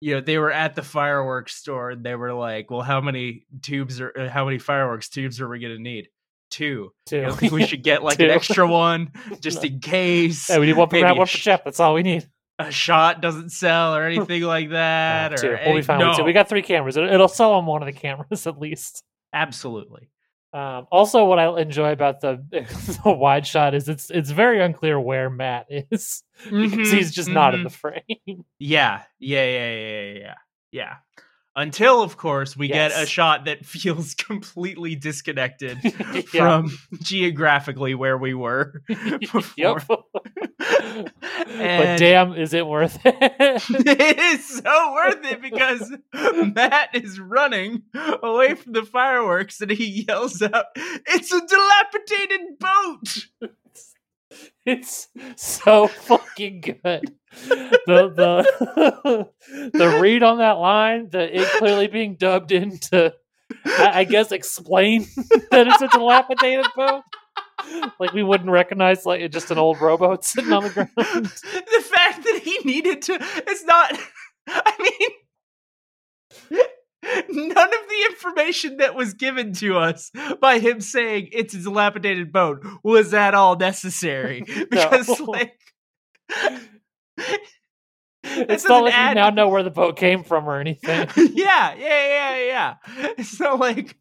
you 0.00 0.14
know, 0.14 0.20
they 0.20 0.38
were 0.38 0.50
at 0.50 0.74
the 0.74 0.82
fireworks 0.82 1.54
store 1.54 1.90
and 1.90 2.04
they 2.04 2.14
were 2.16 2.32
like, 2.32 2.70
well, 2.70 2.82
how 2.82 3.00
many 3.00 3.46
tubes 3.62 4.00
are 4.00 4.12
uh, 4.18 4.28
how 4.28 4.44
many 4.44 4.58
fireworks 4.58 5.08
tubes 5.08 5.40
are 5.40 5.48
we 5.48 5.60
gonna 5.60 5.78
need? 5.78 6.08
Two. 6.50 6.90
Too. 7.06 7.20
You 7.22 7.32
think 7.32 7.52
we 7.52 7.66
should 7.66 7.82
get 7.82 8.02
like 8.02 8.18
an 8.18 8.30
extra 8.30 8.66
one 8.66 9.12
just 9.40 9.62
in 9.64 9.78
case? 9.80 10.48
Yeah, 10.48 10.58
we 10.58 10.66
need 10.66 10.76
one 10.76 10.88
for 10.88 10.96
Maybe 10.96 11.06
one 11.18 11.26
for 11.26 11.36
sh- 11.36 11.44
Jeff. 11.44 11.62
That's 11.64 11.78
all 11.78 11.94
we 11.94 12.02
need. 12.02 12.26
a 12.58 12.70
shot 12.72 13.20
doesn't 13.20 13.50
sell 13.50 13.94
or 13.94 14.02
anything 14.06 14.42
like 14.42 14.70
that. 14.70 15.34
Or 15.34 15.36
two. 15.36 15.56
We'll 15.66 15.76
be 15.76 15.82
fine 15.82 15.98
no, 15.98 16.24
We 16.24 16.32
got 16.32 16.48
three 16.48 16.62
cameras. 16.62 16.96
It'll 16.96 17.28
sell 17.28 17.52
on 17.52 17.66
one 17.66 17.82
of 17.82 17.86
the 17.86 17.92
cameras 17.92 18.46
at 18.46 18.58
least. 18.58 19.04
absolutely. 19.32 20.08
Um, 20.56 20.86
also, 20.90 21.24
what 21.26 21.38
I 21.38 21.60
enjoy 21.60 21.92
about 21.92 22.20
the, 22.22 22.42
the 23.04 23.10
wide 23.12 23.46
shot 23.46 23.74
is 23.74 23.88
it's 23.90 24.10
it's 24.10 24.30
very 24.30 24.62
unclear 24.62 24.98
where 24.98 25.28
Matt 25.28 25.66
is 25.68 26.22
because 26.44 26.90
Mhm, 26.90 26.92
he's 26.92 27.14
just 27.14 27.28
not 27.28 27.54
in 27.54 27.60
mhm. 27.60 27.64
the 27.64 27.70
frame. 27.70 28.44
Yeah, 28.58 29.02
yeah, 29.18 29.44
yeah, 29.44 29.74
yeah, 29.74 30.12
yeah, 30.20 30.34
yeah. 30.72 30.94
Until, 31.58 32.02
of 32.02 32.18
course, 32.18 32.54
we 32.54 32.68
get 32.68 32.92
a 32.94 33.06
shot 33.06 33.46
that 33.46 33.64
feels 33.66 34.14
completely 34.14 34.94
disconnected 34.94 35.78
Yeah. 36.34 36.62
from 36.62 36.78
geographically 37.00 37.94
where 37.94 38.18
we 38.18 38.34
were. 38.34 38.82
before. 38.88 40.04
but 40.58 41.96
damn, 41.98 42.34
is 42.34 42.52
it 42.52 42.66
worth 42.66 42.98
it? 43.06 43.16
it 43.20 44.18
is 44.18 44.46
so 44.46 44.92
worth 44.94 45.24
it 45.24 45.40
because 45.40 45.92
Matt 46.54 46.90
is 46.94 47.18
running 47.18 47.84
away 48.22 48.54
from 48.54 48.72
the 48.74 48.82
fireworks 48.84 49.58
and 49.62 49.70
he 49.70 50.04
yells 50.06 50.42
out, 50.42 50.66
It's 50.76 51.32
a 51.32 51.40
dilapidated! 51.40 52.35
It's 54.66 55.08
so 55.36 55.86
fucking 55.86 56.60
good. 56.60 57.14
The 57.86 58.10
the 58.10 59.28
the 59.72 59.98
read 60.00 60.24
on 60.24 60.38
that 60.38 60.58
line, 60.58 61.08
the 61.10 61.40
it 61.40 61.48
clearly 61.58 61.86
being 61.86 62.16
dubbed 62.16 62.50
into, 62.50 63.14
I, 63.64 64.00
I 64.00 64.04
guess, 64.04 64.32
explain 64.32 65.02
that 65.50 65.68
it's 65.68 65.82
a 65.82 65.88
dilapidated 65.88 66.66
boat. 66.74 67.02
Like 68.00 68.12
we 68.12 68.24
wouldn't 68.24 68.50
recognize 68.50 69.06
like 69.06 69.30
just 69.30 69.52
an 69.52 69.58
old 69.58 69.80
rowboat 69.80 70.24
sitting 70.24 70.52
on 70.52 70.64
the 70.64 70.70
ground. 70.70 70.90
the 70.96 71.84
fact 71.84 72.24
that 72.24 72.40
he 72.42 72.58
needed 72.64 73.02
to 73.02 73.18
it's 73.20 73.64
not 73.64 73.98
i 74.48 75.08
mean 76.50 76.60
none 77.30 77.50
of 77.50 77.88
the 77.88 78.06
information 78.10 78.78
that 78.78 78.94
was 78.94 79.14
given 79.14 79.52
to 79.54 79.76
us 79.76 80.10
by 80.40 80.58
him 80.58 80.80
saying 80.80 81.28
it's 81.32 81.54
a 81.54 81.58
dilapidated 81.58 82.32
boat 82.32 82.64
was 82.82 83.14
at 83.14 83.34
all 83.34 83.56
necessary 83.56 84.42
because 84.70 85.08
No. 85.08 85.24
like 85.26 85.58
It's 88.24 88.68
not 88.68 88.82
like 88.82 88.92
you 88.92 89.14
now 89.14 89.30
know 89.30 89.48
where 89.48 89.62
the 89.62 89.70
boat 89.70 89.96
came 89.96 90.24
from 90.24 90.48
or 90.48 90.58
anything. 90.60 91.08
yeah, 91.16 91.74
yeah, 91.74 91.76
yeah, 91.76 92.36
yeah. 92.44 92.74
It's 93.16 93.38
not 93.38 93.60
like 93.60 93.96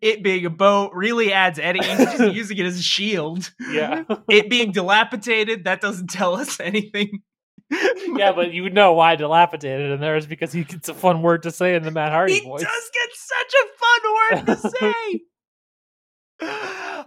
it 0.00 0.22
being 0.22 0.44
a 0.44 0.50
boat 0.50 0.90
really 0.94 1.32
adds 1.32 1.58
any. 1.58 1.78
He's 1.84 1.98
just 1.98 2.34
using 2.34 2.58
it 2.58 2.66
as 2.66 2.78
a 2.78 2.82
shield. 2.82 3.52
Yeah. 3.70 4.02
It 4.28 4.50
being 4.50 4.72
dilapidated 4.72 5.64
that 5.64 5.80
doesn't 5.80 6.08
tell 6.10 6.34
us 6.34 6.58
anything. 6.60 7.22
Yeah, 7.70 8.32
but 8.32 8.52
you 8.52 8.70
know 8.70 8.94
why 8.94 9.16
dilapidated 9.16 9.90
in 9.90 10.00
there 10.00 10.16
is 10.16 10.26
because 10.26 10.52
he, 10.52 10.60
it's 10.68 10.88
a 10.88 10.94
fun 10.94 11.22
word 11.22 11.42
to 11.42 11.50
say 11.50 11.74
in 11.74 11.82
the 11.82 11.90
Matt 11.90 12.12
Hardy 12.12 12.34
he 12.34 12.40
voice. 12.40 12.62
does 12.62 12.90
get 12.92 13.08
such 13.14 13.54
a 13.54 13.66
fun 13.78 14.14
word 14.14 14.46
to 14.46 14.68
say. 14.80 15.20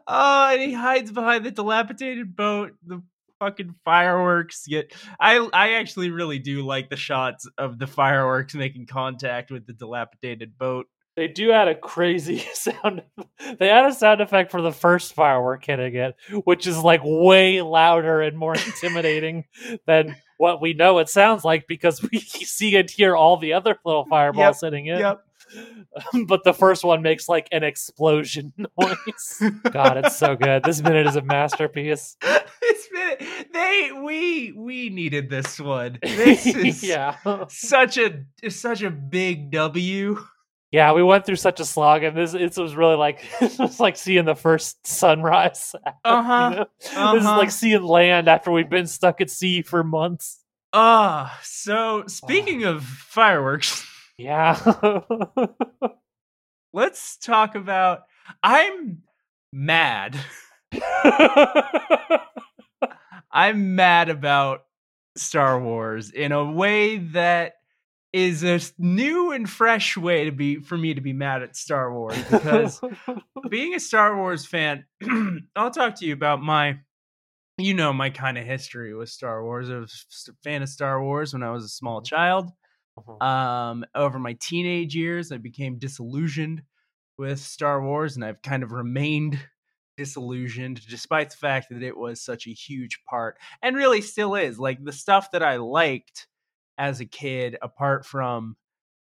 oh, 0.08 0.50
and 0.52 0.62
he 0.62 0.74
hides 0.74 1.12
behind 1.12 1.46
the 1.46 1.52
dilapidated 1.52 2.36
boat, 2.36 2.74
the 2.86 3.02
fucking 3.40 3.76
fireworks. 3.84 4.66
Get 4.68 4.94
I 5.20 5.38
I 5.54 5.74
actually 5.74 6.12
really 6.12 6.40
do 6.40 6.64
like 6.64 6.90
the 6.90 6.98
shots 6.98 7.50
of 7.58 7.80
the 7.80 7.88
fireworks 7.88 8.54
making 8.54 8.86
contact 8.88 9.52
with 9.52 9.66
the 9.66 9.74
dilapidated 9.74 10.58
boat. 10.58 10.88
They 11.18 11.28
do 11.28 11.52
add 11.52 11.68
a 11.68 11.76
crazy 11.76 12.40
sound. 12.54 13.04
They 13.60 13.70
add 13.70 13.86
a 13.86 13.94
sound 13.94 14.22
effect 14.22 14.52
for 14.52 14.62
the 14.62 14.72
first 14.72 15.14
firework 15.14 15.66
hitting 15.66 15.96
it, 15.96 16.16
which 16.46 16.68
is 16.68 16.78
like 16.78 17.02
way 17.04 17.62
louder 17.62 18.22
and 18.22 18.38
more 18.38 18.54
intimidating 18.56 19.46
than 19.86 20.16
what 20.42 20.60
we 20.60 20.74
know 20.74 20.98
it 20.98 21.08
sounds 21.08 21.46
like 21.46 21.68
because 21.68 22.02
we 22.12 22.20
see 22.20 22.76
and 22.76 22.90
hear 22.90 23.16
all 23.16 23.38
the 23.38 23.54
other 23.54 23.78
little 23.86 24.06
fireballs 24.06 24.62
hitting 24.62 24.88
it. 24.88 25.00
Yep. 25.00 25.24
But 26.26 26.46
the 26.46 26.54
first 26.54 26.86
one 26.86 27.02
makes 27.02 27.28
like 27.28 27.50
an 27.52 27.62
explosion 27.62 28.54
noise. 28.58 29.44
God, 29.70 29.98
it's 29.98 30.16
so 30.16 30.38
good. 30.38 30.64
This 30.64 30.82
minute 30.82 31.06
is 31.08 31.18
a 31.18 31.22
masterpiece. 31.22 32.16
this 32.22 32.88
minute, 32.94 33.50
they 33.52 33.92
we 34.02 34.54
we 34.54 34.90
needed 34.90 35.30
this 35.30 35.60
one. 35.60 36.00
This 36.02 36.46
is 36.46 36.82
yeah. 36.82 37.18
such 37.50 37.98
a 37.98 38.24
such 38.48 38.82
a 38.82 38.90
big 38.90 39.52
W. 39.52 40.18
Yeah, 40.72 40.94
we 40.94 41.04
went 41.04 41.26
through 41.26 41.36
such 41.36 41.60
a 41.60 41.66
slog, 41.66 42.04
and 42.04 42.16
this 42.16 42.34
it 42.34 42.58
was 42.58 42.76
really 42.76 42.96
like 42.96 43.26
it 43.42 43.60
was 43.60 43.80
like 43.80 43.98
seeing 43.98 44.26
the 44.26 44.36
first 44.36 44.86
sunrise. 44.88 45.76
Uh-huh, 46.04 46.50
You 46.52 46.56
know? 46.56 46.66
This 47.14 47.22
is 47.22 47.28
uh-huh. 47.28 47.38
like 47.38 47.52
seeing 47.52 47.84
land 47.84 48.28
after 48.28 48.52
we've 48.52 48.70
been 48.70 48.88
stuck 48.88 49.22
at 49.22 49.30
sea 49.30 49.62
for 49.62 49.84
months. 49.84 50.40
Ah, 50.74 51.38
so 51.44 52.06
speaking 52.08 52.64
of 52.64 52.84
fireworks, 52.84 53.86
Yeah, 54.18 54.58
let's 56.74 57.18
talk 57.18 57.56
about. 57.56 58.02
I'm 58.44 59.02
mad. 59.52 60.16
I'm 63.32 63.76
mad 63.76 64.10
about 64.10 64.66
Star 65.18 65.60
Wars 65.60 66.12
in 66.12 66.32
a 66.32 66.46
way 66.46 66.98
that 66.98 67.54
is 68.14 68.44
a 68.44 68.60
new 68.78 69.32
and 69.32 69.50
fresh 69.50 69.96
way 69.96 70.26
to 70.26 70.32
be 70.32 70.58
for 70.58 70.78
me 70.78 70.94
to 70.94 71.02
be 71.02 71.14
mad 71.14 71.44
at 71.44 71.56
Star 71.56 71.94
Wars 71.94 72.22
because 72.30 72.82
being 73.50 73.74
a 73.74 73.80
Star 73.80 74.16
Wars 74.18 74.46
fan, 74.46 74.86
I'll 75.56 75.72
talk 75.72 75.96
to 75.96 76.06
you 76.06 76.14
about 76.14 76.42
my, 76.42 76.80
you 77.58 77.74
know, 77.74 77.94
my 77.94 78.10
kind 78.10 78.38
of 78.38 78.46
history 78.46 78.94
with 78.94 79.10
Star 79.10 79.44
Wars. 79.44 79.70
I 79.70 79.78
was 79.78 80.06
a 80.30 80.34
fan 80.44 80.62
of 80.62 80.70
Star 80.70 81.02
Wars 81.02 81.34
when 81.34 81.44
I 81.44 81.52
was 81.52 81.64
a 81.64 81.70
small 81.70 82.02
child. 82.02 82.50
Um, 83.22 83.86
over 83.96 84.20
my 84.20 84.34
teenage 84.34 84.96
years, 84.96 85.32
I 85.32 85.38
became 85.38 85.80
disillusioned 85.80 86.64
with 87.18 87.40
Star 87.40 87.82
Wars, 87.82 88.16
and 88.16 88.26
I've 88.26 88.42
kind 88.42 88.64
of 88.64 88.74
remained 88.74 89.40
disillusioned 89.98 90.82
despite 90.90 91.30
the 91.30 91.38
fact 91.38 91.68
that 91.70 91.84
it 91.84 91.96
was 91.96 92.22
such 92.22 92.48
a 92.48 92.52
huge 92.52 93.00
part 93.10 93.38
and 93.62 93.76
really 93.76 94.02
still 94.02 94.36
is. 94.36 94.60
Like 94.60 94.84
the 94.84 94.92
stuff 94.92 95.32
that 95.32 95.44
I 95.44 95.58
liked 95.58 96.28
as 96.82 97.00
a 97.00 97.06
kid, 97.06 97.58
apart 97.62 98.08
from 98.08 98.58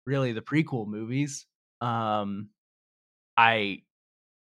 really 0.05 0.33
the 0.33 0.43
prequel 0.43 0.89
movies, 0.89 1.47
um, 1.81 2.51
I 3.37 3.83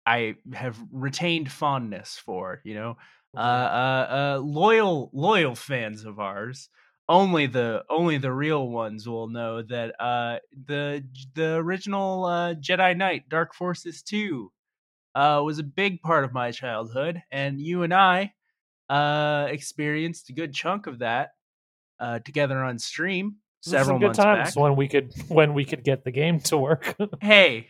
I 0.05 0.35
have 0.53 0.77
retained 0.91 1.51
fondness 1.51 2.17
for, 2.17 2.61
you 2.63 2.75
know, 2.75 2.97
uh, 3.35 3.39
uh, 3.39 4.07
uh, 4.09 4.39
loyal 4.41 5.11
loyal 5.13 5.53
fans 5.55 6.05
of 6.05 6.19
ours. 6.19 6.69
Only 7.09 7.45
the 7.47 7.83
only 7.89 8.17
the 8.19 8.31
real 8.31 8.69
ones 8.69 9.07
will 9.07 9.27
know 9.27 9.63
that 9.63 9.95
uh, 9.99 10.39
the 10.67 11.03
the 11.35 11.55
original 11.55 12.23
uh, 12.23 12.53
Jedi 12.53 12.95
Knight 12.95 13.27
Dark 13.27 13.53
Forces 13.53 14.01
two 14.01 14.53
uh, 15.13 15.41
was 15.43 15.59
a 15.59 15.63
big 15.63 16.01
part 16.01 16.23
of 16.23 16.31
my 16.33 16.51
childhood, 16.51 17.21
and 17.31 17.59
you 17.59 17.83
and 17.83 17.93
I 17.93 18.33
uh, 18.89 19.47
experienced 19.49 20.29
a 20.29 20.33
good 20.33 20.53
chunk 20.53 20.87
of 20.87 20.99
that 20.99 21.31
uh, 21.99 22.19
together 22.19 22.63
on 22.63 22.79
stream 22.79 23.35
several 23.61 23.99
good 23.99 24.13
times 24.13 24.55
back. 24.55 24.61
when 24.61 24.75
we 24.75 24.87
could 24.87 25.13
when 25.27 25.53
we 25.53 25.65
could 25.65 25.83
get 25.83 26.03
the 26.03 26.11
game 26.11 26.39
to 26.41 26.57
work. 26.57 26.95
Hey, 27.21 27.67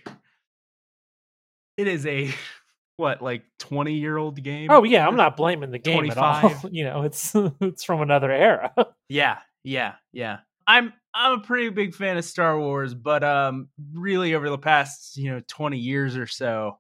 it 1.78 1.88
is 1.88 2.06
a 2.06 2.34
what 2.98 3.22
like 3.22 3.44
twenty 3.58 3.94
year 3.94 4.18
old 4.18 4.42
game? 4.42 4.70
oh 4.70 4.84
yeah, 4.84 5.08
I'm 5.08 5.16
not 5.16 5.38
blaming 5.38 5.72
the 5.72 5.80
game 5.80 6.10
at 6.10 6.18
all. 6.18 6.42
25. 6.42 6.74
You 6.74 6.84
know, 6.86 7.04
it's 7.04 7.34
it's 7.62 7.84
from 7.84 8.02
another 8.02 8.32
era. 8.32 8.74
Yeah, 9.08 9.40
yeah, 9.64 9.96
yeah. 10.12 10.40
I'm 10.68 10.94
I'm 11.14 11.40
a 11.40 11.42
pretty 11.42 11.70
big 11.70 11.96
fan 11.96 12.18
of 12.18 12.26
Star 12.26 12.60
Wars, 12.60 12.94
but 12.94 13.24
um 13.24 13.70
really 13.94 14.36
over 14.36 14.50
the 14.50 14.58
past, 14.58 15.18
you 15.18 15.32
know, 15.32 15.42
20 15.48 15.78
years 15.78 16.16
or 16.16 16.28
so, 16.28 16.78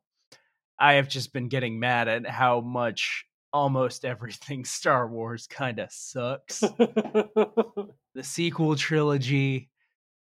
I 0.77 0.93
have 0.93 1.09
just 1.09 1.33
been 1.33 1.47
getting 1.47 1.79
mad 1.79 2.07
at 2.07 2.27
how 2.27 2.61
much 2.61 3.25
almost 3.53 4.05
everything 4.05 4.65
Star 4.65 5.07
Wars 5.07 5.47
kind 5.47 5.79
of 5.79 5.91
sucks. 5.91 6.59
the 6.59 7.93
sequel 8.21 8.75
trilogy, 8.75 9.69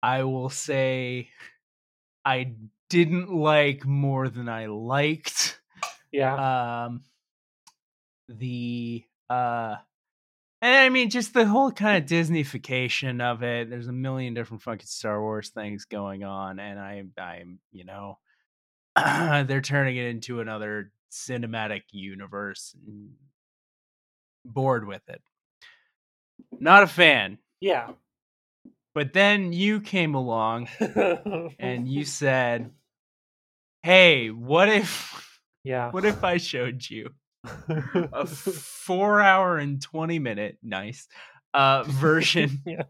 I 0.03 0.25
will 0.25 0.51
say, 0.51 1.29
I 2.25 2.55
didn't 2.91 3.33
like 3.33 3.85
more 3.85 4.29
than 4.29 4.49
I 4.49 4.67
liked. 4.67 5.61
yeah. 6.13 6.85
Um, 6.85 7.03
the 8.29 9.05
uh, 9.29 9.77
and 10.63 10.77
I 10.77 10.89
mean, 10.91 11.11
just 11.11 11.35
the 11.35 11.45
whole 11.45 11.73
kind 11.73 12.03
of 12.03 12.09
Disneyfication 12.09 13.21
of 13.21 13.43
it. 13.43 13.69
There's 13.69 13.89
a 13.89 13.93
million 13.93 14.33
different 14.33 14.63
fucking 14.63 14.87
Star 14.87 15.21
Wars 15.21 15.49
things 15.49 15.87
going 15.87 16.23
on, 16.23 16.61
and 16.61 16.79
I, 16.79 17.03
I'm, 17.19 17.59
you 17.73 17.85
know, 17.85 18.19
they're 18.97 19.61
turning 19.61 19.97
it 19.97 20.07
into 20.07 20.41
another 20.41 20.93
cinematic 21.13 21.83
universe. 21.93 22.75
And 22.87 23.11
bored 24.45 24.87
with 24.87 25.03
it. 25.09 25.23
Not 26.59 26.83
a 26.83 26.87
fan. 26.89 27.39
yeah. 27.61 27.91
But 28.95 29.13
then 29.15 29.53
you 29.55 29.81
came 29.81 30.15
along 30.15 30.69
and 31.59 31.89
you 31.89 32.05
said, 32.05 32.73
"Hey, 33.83 34.29
what 34.29 34.69
if 34.69 35.39
yeah. 35.65 35.91
what 35.93 36.05
if 36.05 36.23
I 36.25 36.37
showed 36.37 36.83
you 36.91 37.09
a 38.13 38.27
4 38.27 39.21
hour 39.23 39.57
and 39.57 39.81
20 39.81 40.19
minute 40.19 40.59
nice 40.63 41.09
uh 41.55 41.85
version 41.85 42.61
Yeah. 42.67 42.83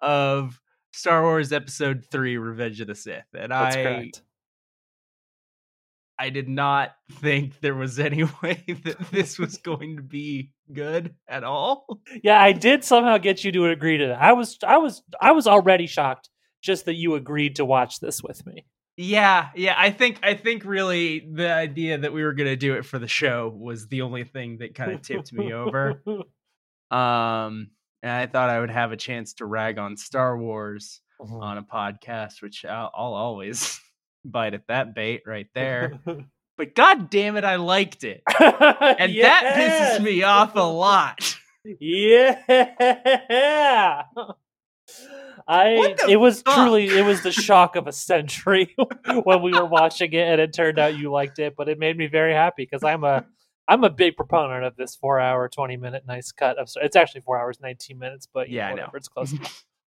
of 0.00 0.58
Star 0.92 1.22
Wars 1.22 1.52
episode 1.52 2.04
3 2.10 2.38
Revenge 2.38 2.80
of 2.80 2.86
the 2.86 2.94
Sith?" 2.94 3.24
And 3.34 3.52
That's 3.52 3.76
I 3.76 3.82
correct. 3.82 4.22
I 6.20 6.30
did 6.30 6.48
not 6.48 6.90
think 7.12 7.60
there 7.60 7.74
was 7.74 7.98
any 7.98 8.24
way 8.42 8.62
that 8.84 8.98
this 9.10 9.38
was 9.38 9.56
going 9.58 9.96
to 9.96 10.02
be 10.02 10.52
good 10.72 11.14
at 11.26 11.42
all. 11.44 11.86
Yeah, 12.22 12.40
I 12.40 12.52
did 12.52 12.84
somehow 12.84 13.18
get 13.18 13.42
you 13.42 13.52
to 13.52 13.66
agree 13.66 13.96
to 13.98 14.06
that. 14.08 14.20
I 14.20 14.32
was 14.32 14.58
I 14.64 14.76
was 14.78 15.02
I 15.20 15.32
was 15.32 15.46
already 15.46 15.86
shocked 15.86 16.28
just 16.62 16.84
that 16.84 16.94
you 16.94 17.14
agreed 17.14 17.56
to 17.56 17.64
watch 17.64 18.00
this 18.00 18.22
with 18.22 18.44
me. 18.46 18.66
Yeah, 18.96 19.48
yeah. 19.56 19.74
I 19.78 19.90
think 19.90 20.20
I 20.22 20.34
think 20.34 20.64
really 20.66 21.26
the 21.32 21.50
idea 21.50 21.96
that 21.98 22.12
we 22.12 22.22
were 22.22 22.34
gonna 22.34 22.54
do 22.56 22.74
it 22.74 22.84
for 22.84 22.98
the 22.98 23.08
show 23.08 23.48
was 23.56 23.88
the 23.88 24.02
only 24.02 24.24
thing 24.24 24.58
that 24.58 24.74
kind 24.74 24.92
of 24.92 25.00
tipped 25.02 25.32
me 25.32 25.52
over. 25.52 26.02
Um, 26.90 27.70
and 28.02 28.10
I 28.10 28.26
thought 28.26 28.50
I 28.50 28.58
would 28.58 28.70
have 28.70 28.90
a 28.90 28.96
chance 28.96 29.34
to 29.34 29.46
rag 29.46 29.78
on 29.78 29.96
Star 29.96 30.36
Wars 30.36 31.00
Mhm. 31.20 31.40
on 31.40 31.58
a 31.58 31.62
podcast, 31.62 32.42
which 32.42 32.64
I'll, 32.64 32.90
I'll 32.94 33.14
always 33.14 33.80
bite 34.24 34.54
at 34.54 34.66
that 34.68 34.94
bait 34.94 35.22
right 35.26 35.48
there. 35.54 35.98
But 36.56 36.74
god 36.74 37.10
damn 37.10 37.36
it, 37.36 37.44
I 37.44 37.56
liked 37.56 38.04
it, 38.04 38.22
and 38.38 39.16
that 39.18 39.96
pisses 39.98 40.02
me 40.04 40.22
off 40.22 40.54
a 40.56 40.60
lot. 40.60 41.36
Yeah. 41.78 42.40
I 45.46 45.94
it 46.08 46.18
was 46.18 46.42
fuck? 46.42 46.54
truly 46.54 46.88
it 46.88 47.04
was 47.04 47.22
the 47.22 47.32
shock 47.32 47.76
of 47.76 47.86
a 47.86 47.92
century 47.92 48.74
when 49.24 49.42
we 49.42 49.52
were 49.52 49.64
watching 49.66 50.12
it 50.12 50.26
and 50.26 50.40
it 50.40 50.52
turned 50.52 50.78
out 50.78 50.98
you 50.98 51.10
liked 51.10 51.38
it, 51.38 51.54
but 51.56 51.68
it 51.68 51.78
made 51.78 51.96
me 51.96 52.06
very 52.06 52.32
happy 52.32 52.64
because 52.64 52.84
I'm 52.84 53.04
a 53.04 53.24
I'm 53.68 53.84
a 53.84 53.90
big 53.90 54.16
proponent 54.16 54.64
of 54.64 54.76
this 54.76 54.96
four 54.96 55.20
hour, 55.20 55.48
twenty 55.48 55.76
minute 55.76 56.04
nice 56.06 56.32
cut 56.32 56.58
of 56.58 56.68
it's 56.82 56.96
actually 56.96 57.22
four 57.22 57.38
hours, 57.38 57.58
nineteen 57.60 57.98
minutes, 57.98 58.26
but 58.32 58.48
Yeah, 58.48 58.66
I 58.66 58.70
know, 58.70 58.74
whatever, 58.82 58.96
it's 58.96 59.08
close. 59.08 59.34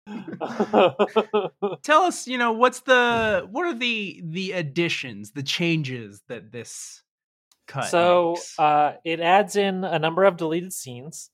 Tell 1.82 2.02
us, 2.02 2.26
you 2.26 2.38
know, 2.38 2.52
what's 2.52 2.80
the 2.80 3.46
what 3.50 3.66
are 3.66 3.74
the 3.74 4.20
the 4.24 4.52
additions, 4.52 5.32
the 5.32 5.42
changes 5.42 6.22
that 6.28 6.52
this 6.52 7.02
cut? 7.66 7.84
so 7.90 8.36
uh, 8.58 8.92
it 9.04 9.20
adds 9.20 9.56
in 9.56 9.84
a 9.84 9.98
number 9.98 10.24
of 10.24 10.36
deleted 10.36 10.72
scenes 10.72 11.30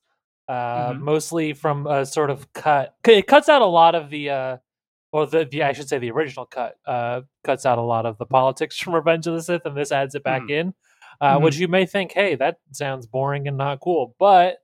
uh, 0.47 0.93
Mhm. 0.93 0.99
mostly 1.01 1.53
from 1.53 1.85
a 1.87 2.05
sort 2.05 2.29
of 2.29 2.51
cut 2.53 2.95
it 3.07 3.27
cuts 3.27 3.49
out 3.49 3.61
a 3.61 3.65
lot 3.65 3.95
of 3.95 4.09
the 4.09 4.29
uh, 4.31 4.57
or 5.11 5.25
the, 5.27 5.45
the 5.45 5.63
i 5.63 5.73
should 5.73 5.87
say 5.89 5.99
the 5.99 6.11
original 6.11 6.45
cut 6.45 6.75
uh, 6.87 7.21
cuts 7.43 7.65
out 7.65 7.77
a 7.77 7.81
lot 7.81 8.05
of 8.05 8.17
the 8.17 8.25
politics 8.25 8.77
from 8.79 8.95
revenge 8.95 9.27
of 9.27 9.35
the 9.35 9.41
sith 9.43 9.65
and 9.65 9.77
this 9.77 9.91
adds 9.91 10.15
it 10.15 10.23
back 10.23 10.43
Mhm. 10.43 10.49
in 10.49 10.73
uh, 11.21 11.37
Mhm. 11.37 11.43
which 11.43 11.57
you 11.57 11.67
may 11.67 11.85
think 11.85 12.11
hey 12.13 12.35
that 12.35 12.57
sounds 12.71 13.05
boring 13.07 13.47
and 13.47 13.57
not 13.57 13.79
cool 13.79 14.15
but 14.19 14.57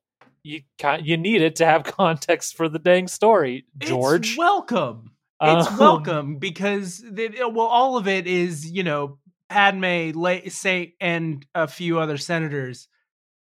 you 0.46 0.62
you 1.02 1.18
need 1.18 1.42
it 1.42 1.56
to 1.58 1.66
have 1.66 1.84
context 2.02 2.56
for 2.56 2.70
the 2.70 2.80
dang 2.80 3.08
story 3.08 3.66
george 3.80 4.30
It's 4.30 4.38
welcome. 4.38 5.12
It's 5.42 5.68
Um, 5.68 5.78
welcome 5.78 6.36
because 6.38 7.04
the, 7.12 7.30
well, 7.54 7.68
all 7.68 7.98
of 7.98 8.08
it 8.08 8.26
is 8.28 8.70
you 8.72 8.84
know 8.84 9.18
Padme, 9.50 10.12
lay, 10.20 10.48
say, 10.50 10.96
and 11.00 11.46
a 11.54 11.68
few 11.68 12.00
other 12.00 12.18
senators 12.18 12.88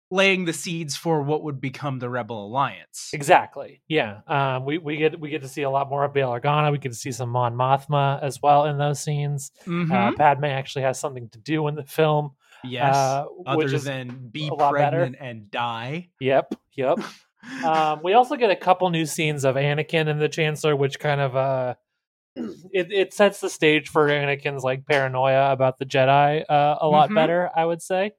laying 0.10 0.44
the 0.46 0.52
seeds 0.54 0.96
for 0.98 1.22
what 1.22 1.44
would 1.44 1.62
become 1.62 2.00
the 2.00 2.10
Rebel 2.10 2.46
Alliance. 2.48 3.12
Exactly. 3.14 3.82
Yeah. 3.88 4.20
Um, 4.28 4.66
we, 4.66 4.78
we 4.78 4.98
get 4.98 5.20
we 5.20 5.30
get 5.30 5.42
to 5.44 5.48
see 5.48 5.62
a 5.62 5.70
lot 5.70 5.90
more 5.90 6.04
of 6.04 6.14
Bail 6.14 6.30
Organa. 6.32 6.72
We 6.72 6.80
get 6.80 6.92
to 6.92 6.98
see 6.98 7.12
some 7.12 7.30
Mon 7.30 7.56
Mothma 7.56 8.22
as 8.22 8.42
well 8.42 8.66
in 8.66 8.78
those 8.78 9.02
scenes. 9.02 9.52
Mhm. 9.66 9.92
Uh, 9.92 10.16
Padme 10.18 10.46
actually 10.46 10.82
has 10.84 11.00
something 11.00 11.30
to 11.30 11.40
do 11.40 11.68
in 11.68 11.76
the 11.76 11.84
film. 11.86 12.32
Yes, 12.64 12.96
uh, 12.96 13.26
other 13.46 13.58
which 13.58 13.74
is 13.74 13.84
than 13.84 14.30
be 14.32 14.50
pregnant 14.70 15.16
and 15.20 15.50
die. 15.52 16.10
Yep. 16.20 16.56
Yep. 16.76 17.00
um, 17.66 18.02
we 18.04 18.14
also 18.14 18.36
get 18.36 18.52
a 18.52 18.56
couple 18.56 18.90
new 18.90 19.06
scenes 19.06 19.44
of 19.46 19.56
Anakin 19.56 20.08
and 20.08 20.22
the 20.22 20.30
Chancellor, 20.30 20.76
which 20.76 21.00
kind 21.00 21.22
of 21.22 21.36
uh, 21.36 21.74
it 22.36 22.92
it 22.92 23.14
sets 23.14 23.40
the 23.42 23.50
stage 23.50 23.90
for 23.90 24.08
Anakin's 24.08 24.64
like 24.64 24.86
paranoia 24.86 25.52
about 25.52 25.80
the 25.80 25.86
Jedi 25.86 26.44
uh, 26.50 26.78
a 26.80 26.88
lot 26.88 27.10
Mhm. 27.10 27.16
better, 27.16 27.50
I 27.56 27.66
would 27.66 27.82
say. 27.82 28.12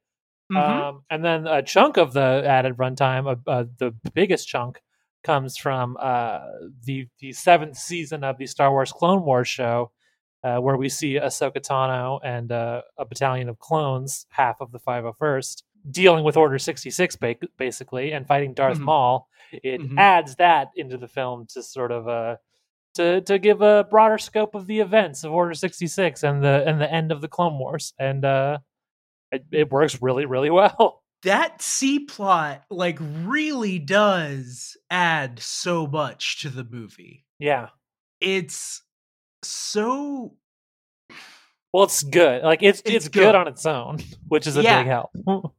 Mhm. 0.53 0.59
Um, 0.59 1.03
and 1.09 1.25
then 1.25 1.47
a 1.47 1.63
chunk 1.63 1.97
of 1.97 2.13
the 2.13 2.43
added 2.47 2.77
runtime, 2.77 3.27
uh, 3.27 3.51
uh, 3.51 3.65
the 3.79 3.95
biggest 4.13 4.49
chunk, 4.49 4.83
comes 5.25 5.57
from 5.57 5.97
uh, 6.01 6.41
the 6.85 7.07
the 7.21 7.33
seventh 7.33 7.77
season 7.77 8.25
of 8.25 8.37
the 8.39 8.47
Star 8.47 8.71
Wars 8.71 8.93
Clone 8.93 9.23
Wars 9.25 9.49
show, 9.49 9.93
uh, 10.45 10.59
where 10.59 10.77
we 10.77 10.89
see 10.89 11.15
Ahsoka 11.15 11.59
Tano 11.59 12.21
and 12.25 12.51
uh, 12.53 12.83
a 12.99 13.05
battalion 13.05 13.49
of 13.49 13.59
clones, 13.59 14.27
half 14.31 14.61
of 14.61 14.73
the 14.73 14.79
501st, 14.81 15.63
dealing 15.91 16.25
with 16.25 16.37
Order 16.37 16.59
66 16.59 17.17
ba- 17.17 17.37
basically 17.59 18.13
and 18.13 18.27
fighting 18.27 18.55
Darth 18.55 18.79
Mhm. 18.79 18.83
Maul. 18.85 19.29
It 19.53 19.81
Mhm. 19.81 19.99
adds 19.99 20.37
that 20.37 20.69
into 20.77 20.97
the 20.97 21.09
film 21.09 21.47
to 21.55 21.63
sort 21.63 21.93
of 21.93 22.09
uh, 22.09 22.37
to 22.95 23.21
to 23.23 23.39
give 23.39 23.63
a 23.63 23.85
broader 23.91 24.19
scope 24.19 24.55
of 24.55 24.67
the 24.67 24.81
events 24.81 25.25
of 25.25 25.33
Order 25.33 25.55
66 25.55 26.23
and 26.23 26.43
the 26.43 26.65
and 26.67 26.81
the 26.81 26.91
end 26.93 27.11
of 27.13 27.21
the 27.21 27.29
Clone 27.29 27.59
Wars, 27.59 27.95
and 27.99 28.25
uh, 28.25 28.59
it, 29.31 29.45
it 29.53 29.71
works 29.71 30.01
really 30.03 30.27
really 30.27 30.51
well. 30.61 31.03
that 31.23 31.63
C 31.63 32.01
plot 32.01 32.65
like 32.71 32.99
really 33.01 33.79
does 33.79 34.77
add 34.91 35.39
so 35.39 35.87
much 35.87 36.41
to 36.43 36.49
the 36.51 36.65
movie. 36.65 37.25
Yeah. 37.39 37.69
It's 38.21 38.83
so 39.43 40.35
Well, 41.73 41.85
it's 41.85 42.03
good. 42.03 42.43
Like 42.43 42.63
it's 42.63 42.81
it's, 42.85 42.91
It's 43.07 43.09
good. 43.09 43.21
good. 43.25 43.35
on 43.35 43.49
its 43.49 43.65
own, 43.67 43.99
which 44.29 44.47
is 44.47 44.57
a 44.57 44.63
Yeah. 44.63 44.83
big 44.83 44.87
help. 44.89 45.11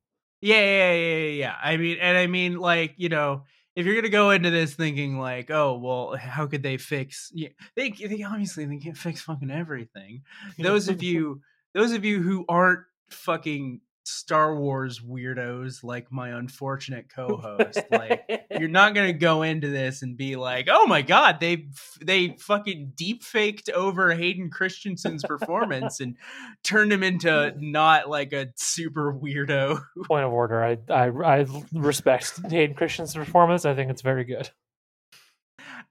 Yeah, 0.46 0.60
yeah, 0.60 0.94
yeah, 0.94 1.16
yeah, 1.16 1.30
yeah. 1.30 1.56
I 1.64 1.78
mean, 1.78 1.98
and 2.02 2.18
I 2.18 2.28
mean, 2.28 2.58
like, 2.58 2.96
you 2.98 3.08
know, 3.08 3.44
if 3.78 3.86
you're 3.86 3.96
gonna 3.96 4.10
go 4.10 4.32
into 4.32 4.50
this 4.50 4.74
thinking 4.76 5.18
like, 5.18 5.50
oh, 5.50 5.78
well, 5.78 6.18
how 6.18 6.48
could 6.48 6.62
they 6.62 6.76
fix? 6.76 7.32
Yeah, 7.34 7.48
they, 7.78 7.92
they 7.92 8.24
obviously 8.24 8.66
they 8.66 8.76
can't 8.76 8.98
fix 8.98 9.22
fucking 9.22 9.50
everything. 9.50 10.24
Those 10.60 10.90
of 10.90 11.02
you, 11.02 11.40
those 11.74 11.94
of 11.94 12.04
you 12.04 12.22
who 12.22 12.44
aren't 12.50 12.82
fucking 13.10 13.80
Star 14.14 14.56
Wars 14.56 15.00
weirdos 15.00 15.84
like 15.84 16.12
my 16.12 16.30
unfortunate 16.30 17.10
co-host, 17.16 17.80
like, 17.92 18.24
you're 18.60 18.70
not 18.70 18.94
gonna 18.94 19.14
go 19.14 19.42
into 19.44 19.70
this 19.70 20.02
and 20.02 20.16
be 20.16 20.36
like, 20.36 20.68
oh 20.70 20.86
my 20.88 21.02
god, 21.02 21.40
they 21.40 21.68
they 22.02 22.36
fucking 22.40 22.94
deep 22.96 23.24
faked 23.24 23.70
over 23.70 24.14
Hayden 24.14 24.50
Christensen's 24.50 25.24
performance 25.24 26.00
and 26.00 26.16
turned 26.64 26.94
him 26.94 27.04
into 27.04 27.54
not 27.60 28.10
like 28.10 28.34
a 28.34 28.48
super 28.56 29.14
weirdo 29.14 29.80
point 30.06 30.26
of 30.26 30.32
order. 30.32 30.64
I 30.64 30.78
I, 30.90 31.08
I 31.08 31.46
respect 31.74 32.40
Hayden 32.50 32.76
Christensen's 32.76 33.26
performance. 33.26 33.66
I 33.66 33.74
think 33.76 33.90
it's 33.92 34.02
very 34.02 34.24
good. 34.24 34.50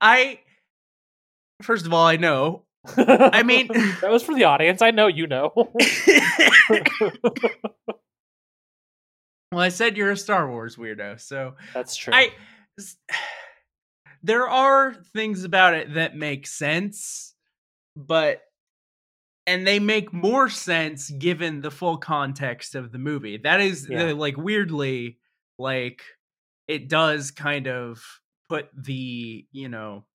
I 0.01 0.39
first 1.61 1.85
of 1.85 1.93
all, 1.93 2.05
I 2.05 2.17
know. 2.17 2.63
I 2.97 3.43
mean- 3.43 3.67
that 4.01 4.11
was 4.11 4.23
for 4.23 4.35
the 4.35 4.43
audience. 4.43 4.81
I 4.81 4.91
know 4.91 5.07
you 5.07 5.27
know. 5.27 5.53
Well, 9.53 9.63
I 9.63 9.69
said 9.69 9.97
you're 9.97 10.11
a 10.11 10.17
Star 10.17 10.49
Wars 10.49 10.75
weirdo, 10.75 11.19
so 11.19 11.55
That's 11.73 11.95
true. 11.95 12.13
I 12.13 12.31
there 14.23 14.47
are 14.47 14.93
things 15.13 15.43
about 15.43 15.73
it 15.73 15.93
that 15.95 16.15
make 16.15 16.47
sense, 16.47 17.33
but 17.95 18.41
and 19.45 19.67
they 19.67 19.79
make 19.79 20.13
more 20.13 20.47
sense 20.49 21.09
given 21.09 21.59
the 21.61 21.71
full 21.71 21.97
context 21.97 22.75
of 22.75 22.91
the 22.91 22.97
movie. 22.97 23.37
That 23.37 23.59
is 23.59 23.87
Yeah. 23.89 24.05
the, 24.07 24.15
like 24.15 24.37
weirdly 24.37 25.19
like 25.59 26.01
it 26.67 26.87
does 26.87 27.29
kind 27.31 27.67
of 27.67 28.01
put 28.47 28.69
the, 28.73 29.45
you 29.51 29.67
know, 29.67 30.05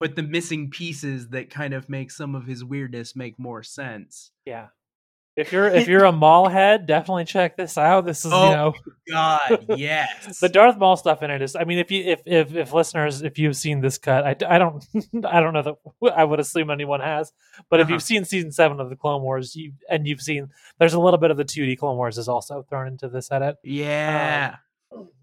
put 0.00 0.14
the 0.14 0.22
missing 0.22 0.70
pieces 0.70 1.28
that 1.30 1.50
kind 1.50 1.74
of 1.74 1.88
make 1.88 2.10
some 2.12 2.34
of 2.36 2.46
his 2.46 2.64
weirdness 2.64 3.16
make 3.16 3.38
more 3.38 3.62
sense. 3.62 4.30
yeah. 4.46 4.68
If 5.34 5.50
you're 5.50 5.66
if 5.66 5.88
you're 5.88 6.04
a 6.04 6.12
Maul 6.12 6.46
head, 6.48 6.86
definitely 6.86 7.24
check 7.24 7.56
this 7.56 7.78
out. 7.78 8.04
This 8.04 8.24
is 8.26 8.32
Oh, 8.34 8.48
you 8.50 8.54
know 8.56 8.74
God, 9.10 9.66
yes. 9.78 10.40
the 10.40 10.48
Darth 10.50 10.76
Maul 10.76 10.96
stuff 10.96 11.22
in 11.22 11.30
it 11.30 11.40
is. 11.40 11.56
I 11.56 11.64
mean, 11.64 11.78
if 11.78 11.90
you 11.90 12.04
if 12.04 12.20
if 12.26 12.54
if 12.54 12.72
listeners, 12.74 13.22
if 13.22 13.38
you've 13.38 13.56
seen 13.56 13.80
this 13.80 13.96
cut, 13.96 14.24
I, 14.26 14.36
I 14.54 14.58
don't 14.58 14.84
I 15.24 15.40
don't 15.40 15.54
know 15.54 15.62
that 16.02 16.12
I 16.16 16.24
would 16.24 16.38
assume 16.38 16.68
anyone 16.70 17.00
has, 17.00 17.32
but 17.70 17.80
if 17.80 17.84
Uh-huh. 17.86 17.94
you've 17.94 18.02
seen 18.02 18.24
season 18.26 18.52
seven 18.52 18.78
of 18.78 18.90
the 18.90 18.96
Clone 18.96 19.22
Wars, 19.22 19.56
you 19.56 19.72
and 19.88 20.06
you've 20.06 20.20
seen 20.20 20.50
there's 20.78 20.92
a 20.94 21.00
little 21.00 21.18
bit 21.18 21.30
of 21.30 21.38
the 21.38 21.44
2D 21.46 21.78
Clone 21.78 21.96
Wars 21.96 22.18
is 22.18 22.28
also 22.28 22.62
thrown 22.68 22.86
into 22.88 23.08
this 23.08 23.30
edit. 23.32 23.56
yeah. 23.62 24.56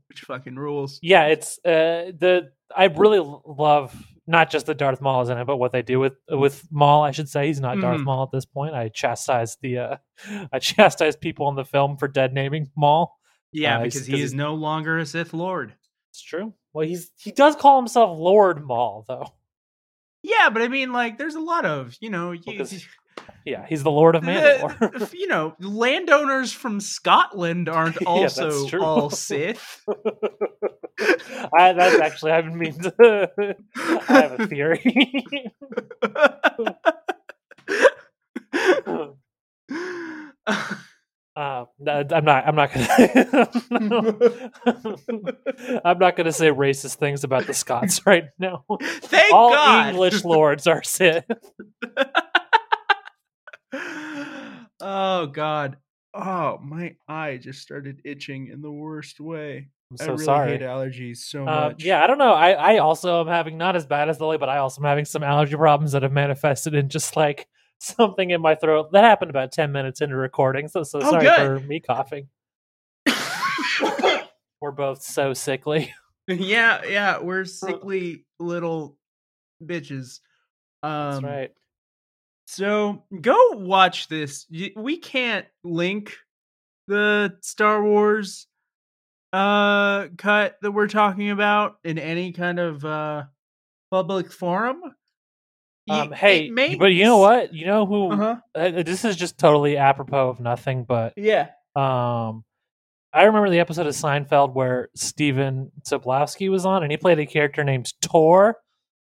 Which 0.08 0.22
fucking 0.22 0.56
rules. 0.56 0.98
Yeah, 1.04 1.26
it's 1.26 1.60
uh 1.63 2.12
the 2.17 2.52
I 2.76 2.86
really 2.86 3.19
love 3.45 3.95
not 4.30 4.50
just 4.52 4.65
the 4.68 4.76
Darth 4.76 5.02
Maul 5.02 5.22
is 5.24 5.30
in 5.30 5.38
it, 5.38 5.46
but 5.46 5.58
what 5.58 5.72
they 5.74 5.82
do 5.82 6.00
with 6.00 6.13
with 6.30 6.65
Maul. 6.72 7.04
I 7.04 7.12
should 7.12 7.28
say 7.28 7.48
he's 7.48 7.60
not 7.60 7.82
Darth 7.82 8.02
Mhm. 8.02 8.06
Maul 8.06 8.24
at 8.24 8.32
this 8.32 8.46
point. 8.46 8.76
I 8.76 8.89
chastise 8.89 9.58
the 9.62 9.78
uh 9.80 9.98
I 10.54 10.60
chastise 10.60 11.15
people 11.15 11.50
in 11.50 11.56
the 11.56 11.65
film 11.65 11.98
for 11.98 12.08
dead 12.08 12.34
naming 12.34 12.70
Maul. 12.78 13.18
Yeah, 13.52 13.78
Uh, 13.78 13.84
because 13.84 14.02
'cause 14.02 14.08
he 14.08 14.22
is 14.22 14.34
no 14.34 14.54
longer 14.54 14.98
a 15.00 15.06
Sith 15.06 15.34
Lord. 15.34 15.74
It's 16.12 16.22
true. 16.22 16.54
Well, 16.74 16.88
he's 16.88 17.12
he 17.18 17.32
does 17.32 17.56
call 17.56 17.78
himself 17.80 18.18
Lord 18.18 18.63
Maul 18.63 19.04
though. 19.08 19.34
Yeah, 20.22 20.50
but 20.50 20.62
I 20.62 20.68
mean, 20.68 20.92
like, 20.92 21.18
there's 21.18 21.36
a 21.36 21.39
lot 21.39 21.65
of, 21.65 21.96
you 22.02 22.10
know, 22.10 22.32
you, 22.34 22.42
Yeah, 23.45 23.65
he's 23.67 23.84
the 23.84 23.91
Lord 23.91 24.15
of 24.15 24.23
Mandalore. 24.23 24.99
the, 24.99 25.17
you 25.17 25.27
know, 25.27 25.55
landowners 25.60 26.51
from 26.51 26.79
Scotland 26.79 27.69
aren't 27.69 28.01
also 28.05 28.67
true. 28.67 28.84
all 28.84 29.10
Sith. 29.10 29.82
I, 31.58 31.73
that's 31.73 31.99
actually 31.99 32.32
I 32.32 32.41
mean 32.41 32.73
to. 32.79 33.29
I 33.77 34.21
have 34.21 34.39
a 34.39 34.47
theory. 34.47 35.25
Uh, 41.36 41.65
I'm 41.88 42.25
not. 42.25 42.47
I'm 42.47 42.55
not 42.55 42.73
gonna. 42.73 42.89
I'm 45.86 45.97
not 45.97 46.17
gonna 46.17 46.34
say 46.34 46.49
racist 46.49 46.95
things 46.95 47.23
about 47.23 47.47
the 47.47 47.53
Scots 47.53 48.05
right 48.05 48.25
now. 48.38 48.65
Thank 48.82 49.34
All 49.34 49.51
God. 49.51 49.93
English 49.93 50.25
lords 50.25 50.67
are 50.67 50.84
Sith. 50.84 51.23
Oh 54.82 55.28
God. 55.28 55.78
Oh, 56.13 56.58
my 56.63 56.96
eye 57.08 57.38
just 57.38 57.62
started 57.62 58.02
itching 58.04 58.48
in 58.48 58.62
the 58.62 58.72
worst 58.72 59.20
way. 59.20 59.70
I'm 59.92 59.98
I 60.00 60.04
so 60.06 60.12
really 60.13 60.26
sorry. 60.26 60.52
hate 60.54 60.62
allergies 60.62 61.18
so 61.18 61.42
Uh, 61.48 61.70
much. 61.70 61.84
yeah, 61.84 62.04
I 62.04 62.08
don't 62.08 62.18
know. 62.18 62.34
I, 62.34 62.52
I 62.52 62.78
also 62.80 63.22
am 63.22 63.28
having 63.28 63.58
not 63.58 63.76
as 63.76 63.86
bad 63.86 64.10
as 64.10 64.20
Lily, 64.20 64.38
but 64.39 64.50
I 64.50 64.58
also 64.58 64.82
am 64.82 64.86
having 64.86 65.06
some 65.06 65.24
allergy 65.24 65.56
problems 65.56 65.92
that 65.92 66.02
have 66.04 66.12
manifested 66.12 66.74
in 66.74 66.89
just 66.89 67.15
like 67.15 67.48
something 67.80 68.32
in 68.32 68.42
my 68.42 68.56
throat. 68.56 68.92
That 68.92 69.04
happened 69.04 69.30
about 69.30 69.52
ten 69.52 69.72
minutes 69.72 70.02
into 70.02 70.15
recording. 70.15 70.68
So 70.68 70.84
so 70.84 71.00
Oh, 71.00 71.10
sorry 71.12 71.26
good. 71.26 71.36
for 71.36 71.60
me 71.68 71.80
coughing. 71.80 72.28
We're 74.62 74.72
both 74.72 75.02
so 75.04 75.34
sickly. 75.34 75.94
yeah, 76.28 76.82
yeah, 76.86 77.20
we're 77.22 77.46
sickly 77.46 78.26
little 78.39 78.98
bitches. 79.63 80.20
Um, 80.84 80.92
That's 81.12 81.24
right. 81.24 81.52
So 82.52 83.04
go 83.22 83.38
watch 83.54 84.08
this. 84.08 84.48
We 84.76 84.98
can't 84.98 85.46
link 85.64 86.16
the 86.88 87.38
Star 87.42 87.84
Wars 87.84 88.48
uh 89.32 90.08
cut 90.18 90.56
that 90.64 90.72
we're 90.72 90.88
talking 90.88 91.30
about 91.30 91.76
in 91.84 92.00
any 92.00 92.32
kind 92.32 92.58
of 92.60 92.84
uh 92.84 93.26
public 93.92 94.32
forum. 94.32 94.82
Um, 95.88 96.12
hey, 96.12 96.50
makes- 96.50 96.78
but 96.80 96.88
you 96.88 97.04
know 97.04 97.18
what? 97.18 97.54
You 97.54 97.68
know 97.68 97.86
who? 97.86 98.12
Uh-huh. 98.14 98.36
uh, 98.56 98.84
this 98.84 99.06
is 99.06 99.16
just 99.16 99.38
totally 99.38 99.78
apropos 99.78 100.30
of 100.30 100.40
nothing, 100.40 100.86
but 100.86 101.14
Yeah. 101.18 101.50
Um, 101.76 102.44
I 103.14 103.24
remember 103.26 103.52
the 103.52 103.60
episode 103.60 103.86
of 103.86 103.94
Seinfeld 103.94 104.54
where 104.56 104.90
Stephen 104.96 105.72
Tobolowsky 105.88 106.50
was 106.50 106.66
on, 106.66 106.82
and 106.82 106.92
he 106.92 106.98
played 106.98 107.20
a 107.20 107.26
character 107.28 107.64
named 107.64 107.94
Tor. 108.02 108.58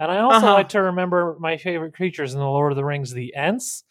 And 0.02 0.12
I 0.12 0.20
also 0.22 0.48
Uh-huh. 0.48 0.54
like 0.56 0.70
to 0.70 0.82
remember 0.82 1.38
my 1.40 1.58
favorite 1.58 1.94
creatures 1.94 2.34
in 2.34 2.40
the 2.40 2.46
Lord 2.46 2.72
of 2.72 2.76
the 2.76 2.84
Rings, 2.84 3.12
the 3.14 3.36
Ents. 3.36 3.84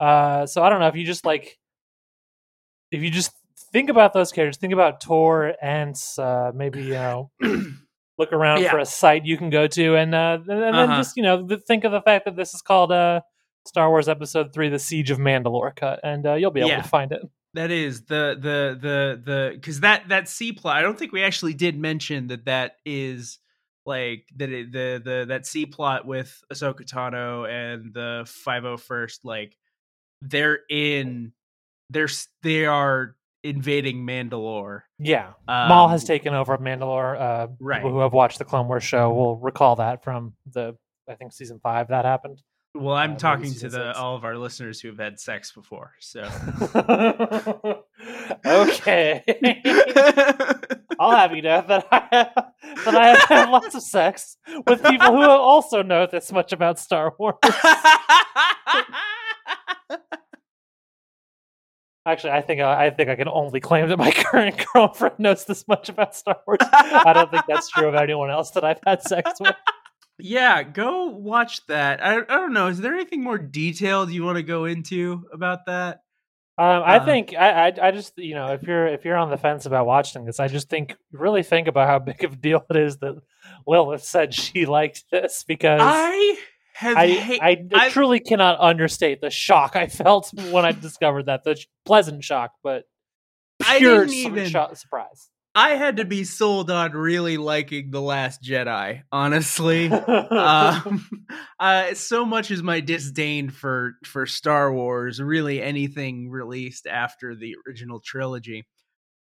Uh, 0.00 0.46
so 0.46 0.64
I 0.64 0.68
don't 0.68 0.80
know 0.80 0.88
if 0.88 0.96
you 0.96 1.04
just 1.06 1.24
like, 1.24 1.58
if 2.90 3.02
you 3.02 3.10
just 3.10 3.32
think 3.72 3.88
about 3.88 4.12
those 4.12 4.32
characters, 4.32 4.56
think 4.58 4.72
about 4.72 5.00
Tor, 5.00 5.54
Ents, 5.62 6.18
uh, 6.18 6.50
maybe 6.54 6.82
you 6.82 6.94
know, 6.94 7.30
look 8.18 8.32
around 8.32 8.62
Yeah. 8.62 8.70
for 8.70 8.78
a 8.78 8.86
site 8.86 9.24
you 9.26 9.36
can 9.38 9.50
go 9.50 9.66
to, 9.68 9.94
and 9.96 10.14
uh, 10.14 10.38
and 10.40 10.48
then 10.48 10.74
Uh-huh. 10.74 10.96
just 10.96 11.16
you 11.16 11.22
know, 11.22 11.46
think 11.66 11.84
of 11.84 11.92
the 11.92 12.02
fact 12.02 12.24
that 12.24 12.34
this 12.36 12.54
is 12.54 12.60
called 12.62 12.90
uh, 12.90 13.20
Star 13.66 13.88
Wars 13.90 14.08
Episode 14.08 14.52
Three: 14.52 14.68
The 14.68 14.78
Siege 14.78 15.10
of 15.10 15.18
Mandalore 15.18 15.74
cut, 15.76 16.00
and 16.02 16.26
uh, 16.26 16.34
you'll 16.34 16.50
be 16.50 16.60
able 16.60 16.70
Yeah. 16.70 16.82
to 16.82 16.88
find 16.88 17.12
it. 17.12 17.22
That 17.54 17.70
is 17.70 18.06
the 18.06 18.36
the 18.40 18.78
the 18.80 19.22
the 19.24 19.50
because 19.54 19.80
that 19.80 20.08
that 20.08 20.28
C 20.28 20.52
plot. 20.52 20.76
I 20.76 20.82
don't 20.82 20.98
think 20.98 21.12
we 21.12 21.22
actually 21.22 21.54
did 21.54 21.78
mention 21.78 22.26
that 22.28 22.44
that 22.46 22.72
is 22.84 23.38
like 23.88 24.26
that 24.36 24.46
the 24.48 25.02
the 25.04 25.24
that 25.28 25.46
C 25.46 25.66
plot 25.66 26.06
with 26.06 26.40
Ahsoka 26.52 26.84
Tano 26.84 27.48
and 27.48 27.92
the 27.92 28.22
Five 28.44 28.62
Hundred 28.62 28.76
First. 28.82 29.24
Like 29.24 29.56
they're 30.22 30.60
in 30.70 31.32
they're 31.90 32.08
they 32.42 32.66
are 32.66 33.16
invading 33.42 34.06
Mandalore. 34.06 34.82
Yeah, 34.98 35.28
Um, 35.46 35.68
Maul 35.68 35.88
has 35.88 36.04
taken 36.04 36.34
over 36.34 36.58
Mandalore. 36.58 37.18
Uh, 37.20 37.46
Right. 37.60 37.78
People 37.78 37.92
who 37.92 38.00
have 38.00 38.12
watched 38.12 38.38
the 38.38 38.44
Clone 38.44 38.68
Wars 38.68 38.84
show 38.84 39.10
will 39.12 39.36
recall 39.38 39.76
that 39.76 40.04
from 40.04 40.34
the 40.52 40.76
I 41.08 41.14
think 41.14 41.32
season 41.32 41.58
five 41.62 41.88
that 41.88 42.04
happened. 42.04 42.42
Well, 42.74 42.94
uh, 42.94 42.98
I'm 42.98 43.10
maybe 43.10 43.20
talking 43.20 43.54
to 43.54 43.68
the 43.70 43.86
six. 43.88 43.98
all 43.98 44.14
of 44.14 44.24
our 44.24 44.36
listeners 44.36 44.80
who 44.80 44.88
have 44.88 44.98
had 44.98 45.18
sex 45.18 45.50
before. 45.52 45.92
So 46.00 46.22
okay, 48.46 49.22
I'll 51.00 51.10
have 51.16 51.34
you 51.34 51.42
know 51.42 51.64
that 51.66 51.86
I 51.90 52.08
have, 52.12 52.47
that 52.84 52.94
I 52.94 53.08
have 53.08 53.22
had 53.28 53.50
lots 53.50 53.74
of 53.74 53.82
sex 53.82 54.36
with 54.66 54.82
people 54.82 55.12
who 55.12 55.22
also 55.22 55.82
know 55.82 56.06
this 56.06 56.32
much 56.32 56.52
about 56.52 56.78
Star 56.78 57.14
Wars. 57.18 57.36
Actually, 62.06 62.32
I 62.32 62.40
think 62.40 62.62
I, 62.62 62.86
I 62.86 62.90
think 62.90 63.10
I 63.10 63.16
can 63.16 63.28
only 63.28 63.60
claim 63.60 63.88
that 63.90 63.98
my 63.98 64.10
current 64.16 64.64
girlfriend 64.72 65.18
knows 65.18 65.44
this 65.44 65.68
much 65.68 65.90
about 65.90 66.14
Star 66.16 66.38
Wars. 66.46 66.58
I 66.72 67.12
don't 67.12 67.30
think 67.30 67.44
that's 67.46 67.68
true 67.68 67.86
of 67.86 67.94
anyone 67.94 68.30
else 68.30 68.50
that 68.52 68.64
I've 68.64 68.80
had 68.86 69.02
sex 69.02 69.32
with. 69.38 69.54
yeah, 70.18 70.62
go 70.62 71.08
watch 71.08 71.66
that. 71.66 72.02
I, 72.02 72.20
I 72.20 72.22
don't 72.22 72.54
know. 72.54 72.68
Is 72.68 72.78
there 72.78 72.94
anything 72.94 73.22
more 73.22 73.36
detailed 73.36 74.10
you 74.10 74.24
want 74.24 74.36
to 74.36 74.42
go 74.42 74.64
into 74.64 75.26
about 75.34 75.66
that? 75.66 76.00
Um, 76.58 76.82
I 76.84 76.96
Uh, 76.98 77.04
think 77.04 77.34
I, 77.38 77.68
I 77.68 77.72
I 77.80 77.90
just 77.92 78.18
you 78.18 78.34
know 78.34 78.52
if 78.52 78.64
you're 78.64 78.86
if 78.88 79.04
you're 79.04 79.16
on 79.16 79.30
the 79.30 79.36
fence 79.36 79.64
about 79.64 79.86
watching 79.86 80.24
this, 80.24 80.40
I 80.40 80.48
just 80.48 80.68
think 80.68 80.96
really 81.12 81.42
think 81.44 81.68
about 81.68 81.86
how 81.86 81.98
big 82.10 82.24
of 82.24 82.32
a 82.32 82.36
deal 82.36 82.64
it 82.68 82.76
is 82.76 82.96
that 82.98 83.14
Lilith 83.66 84.02
said 84.04 84.34
she 84.34 84.66
liked 84.66 85.04
this 85.12 85.44
because 85.46 85.80
I 85.82 86.36
have 86.74 86.96
I, 86.96 87.06
hate- 87.08 87.42
I, 87.42 87.64
I- 87.74 87.88
truly 87.90 88.18
cannot 88.20 88.58
understate 88.60 89.20
the 89.20 89.30
shock 89.30 89.76
I 89.76 89.86
felt 89.86 90.30
when 90.50 90.64
I 90.64 90.72
discovered 90.72 91.26
that 91.26 91.44
the 91.44 91.56
pleasant 91.84 92.24
shock, 92.24 92.52
but 92.62 92.84
I 93.66 93.78
pure 93.78 94.04
even- 94.06 94.48
sho- 94.48 94.72
surprise. 94.74 95.28
I 95.58 95.70
had 95.70 95.96
to 95.96 96.04
be 96.04 96.22
sold 96.22 96.70
on 96.70 96.92
really 96.92 97.36
liking 97.36 97.90
the 97.90 98.00
Last 98.00 98.40
Jedi. 98.44 99.02
Honestly, 99.10 99.88
um, 99.90 101.04
uh, 101.58 101.94
so 101.94 102.24
much 102.24 102.52
is 102.52 102.62
my 102.62 102.78
disdain 102.78 103.50
for 103.50 103.96
for 104.04 104.24
Star 104.24 104.72
Wars, 104.72 105.20
really 105.20 105.60
anything 105.60 106.30
released 106.30 106.86
after 106.86 107.34
the 107.34 107.56
original 107.66 107.98
trilogy. 107.98 108.68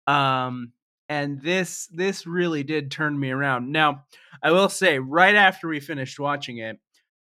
Um, 0.06 0.74
and 1.08 1.42
this 1.42 1.88
this 1.94 2.28
really 2.28 2.64
did 2.64 2.92
turn 2.92 3.18
me 3.18 3.32
around. 3.32 3.72
Now, 3.72 4.04
I 4.44 4.52
will 4.52 4.68
say, 4.68 5.00
right 5.00 5.36
after 5.36 5.70
we 5.70 5.80
finished 5.80 6.20
watching 6.20 6.58
it, 6.58 6.78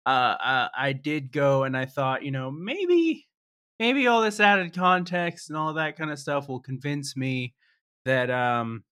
uh, 0.07 0.09
uh, 0.09 0.69
I 0.77 0.93
did 0.93 1.31
go 1.31 1.63
and 1.63 1.77
I 1.77 1.87
thought, 1.87 2.25
you 2.25 2.33
know, 2.33 2.51
maybe 2.51 3.29
maybe 3.79 4.09
all 4.09 4.23
this 4.23 4.41
added 4.41 4.75
context 4.75 5.51
and 5.51 5.57
all 5.57 5.75
that 5.75 5.97
kind 5.97 6.11
of 6.11 6.19
stuff 6.19 6.49
will 6.49 6.59
convince 6.59 7.17
me 7.17 7.55
that 8.05 8.29
um 8.31 8.83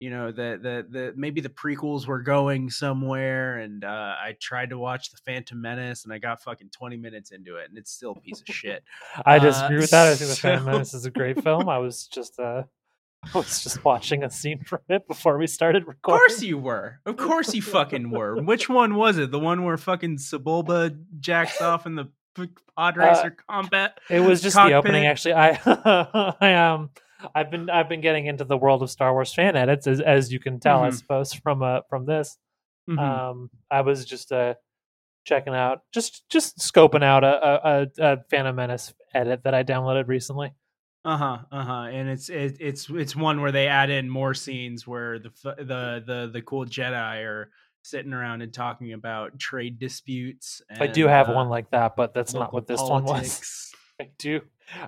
you 0.00 0.10
know 0.10 0.32
that 0.32 0.62
the 0.62 0.86
the 0.90 1.12
maybe 1.16 1.40
the 1.40 1.48
prequels 1.48 2.06
were 2.06 2.20
going 2.20 2.68
somewhere 2.68 3.58
and 3.58 3.84
uh 3.84 4.14
i 4.22 4.34
tried 4.40 4.70
to 4.70 4.78
watch 4.78 5.10
the 5.10 5.18
phantom 5.24 5.60
menace 5.60 6.04
and 6.04 6.12
i 6.12 6.18
got 6.18 6.42
fucking 6.42 6.68
20 6.70 6.96
minutes 6.96 7.30
into 7.30 7.56
it 7.56 7.68
and 7.68 7.78
it's 7.78 7.92
still 7.92 8.12
a 8.12 8.20
piece 8.20 8.40
of 8.40 8.46
shit 8.54 8.82
I 9.24 9.36
uh, 9.36 9.40
disagree 9.40 9.78
with 9.78 9.90
that. 9.90 10.08
I 10.08 10.14
think 10.16 10.30
the 10.30 10.36
Phantom 10.36 10.64
Menace 10.64 10.94
is 10.94 11.04
a 11.04 11.10
great 11.10 11.42
film. 11.42 11.68
I 11.68 11.78
was 11.78 12.06
just 12.06 12.38
uh, 12.38 12.64
I 13.34 13.38
was 13.38 13.62
just 13.62 13.84
watching 13.84 14.22
a 14.22 14.30
scene 14.30 14.62
from 14.64 14.80
it 14.88 15.06
before 15.08 15.38
we 15.38 15.46
started 15.46 15.84
of 15.88 16.02
course 16.02 16.42
you 16.42 16.58
were 16.58 17.00
of 17.06 17.16
course 17.16 17.54
you 17.54 17.62
fucking 17.62 18.10
were 18.10 18.36
which 18.42 18.68
one 18.68 18.96
was 18.96 19.18
it 19.18 19.30
the 19.30 19.38
one 19.38 19.64
where 19.64 19.76
fucking 19.76 20.18
sebulba 20.18 20.96
jacks 21.20 21.60
off 21.60 21.86
in 21.86 21.94
the 21.94 22.10
pod 22.76 22.96
racer 22.96 23.36
combat 23.48 23.98
It 24.10 24.20
was 24.20 24.42
just 24.42 24.56
the 24.56 24.74
opening. 24.74 25.06
Actually, 25.06 25.34
I 25.34 26.34
I 26.40 26.54
um 26.54 26.90
I've 27.34 27.50
been 27.50 27.70
I've 27.70 27.88
been 27.88 28.00
getting 28.00 28.26
into 28.26 28.44
the 28.44 28.56
world 28.56 28.82
of 28.82 28.90
Star 28.90 29.12
Wars 29.12 29.32
fan 29.32 29.56
edits 29.56 29.86
as 29.86 30.00
as 30.00 30.32
you 30.32 30.40
can 30.40 30.60
tell, 30.60 30.82
I 30.82 30.88
Mhm. 30.88 30.94
suppose 30.98 31.32
from 31.34 31.62
uh 31.62 31.80
from 31.88 32.06
this. 32.06 32.38
Mhm. 32.88 32.98
Um, 32.98 33.50
I 33.70 33.80
was 33.82 34.04
just 34.04 34.32
uh 34.32 34.54
checking 35.24 35.54
out 35.54 35.82
just 35.92 36.28
just 36.28 36.58
scoping 36.58 37.02
out 37.02 37.24
a, 37.24 37.68
a, 37.68 37.86
a, 37.98 38.16
Phantom 38.30 38.54
Menace 38.54 38.92
edit 39.14 39.42
that 39.44 39.54
I 39.54 39.64
downloaded 39.64 40.06
recently. 40.06 40.52
Uh 41.04 41.16
huh. 41.16 41.38
Uh 41.50 41.64
huh. 41.64 41.82
And 41.90 42.08
it's 42.08 42.28
it, 42.28 42.56
it's 42.60 42.88
it's 42.90 43.14
one 43.16 43.40
where 43.40 43.52
they 43.52 43.68
add 43.68 43.90
in 43.90 44.08
more 44.08 44.34
scenes 44.34 44.86
where 44.86 45.18
the 45.18 45.30
the 45.42 46.02
the 46.06 46.30
the 46.32 46.42
cool 46.42 46.64
Jedi 46.66 47.24
are 47.24 47.50
sitting 47.82 48.14
around 48.14 48.40
and 48.40 48.52
talking 48.52 48.92
about 48.94 49.38
trade 49.38 49.78
disputes. 49.78 50.62
I 50.70 50.86
do 50.86 51.06
have 51.06 51.28
uh, 51.28 51.34
one 51.34 51.48
like 51.48 51.70
that, 51.70 51.96
but 51.96 52.14
that's 52.14 52.32
not 52.32 52.52
what 52.52 52.66
this 52.66 52.80
one 52.80 53.04
was. 53.04 53.72
I 54.00 54.08
do, 54.18 54.40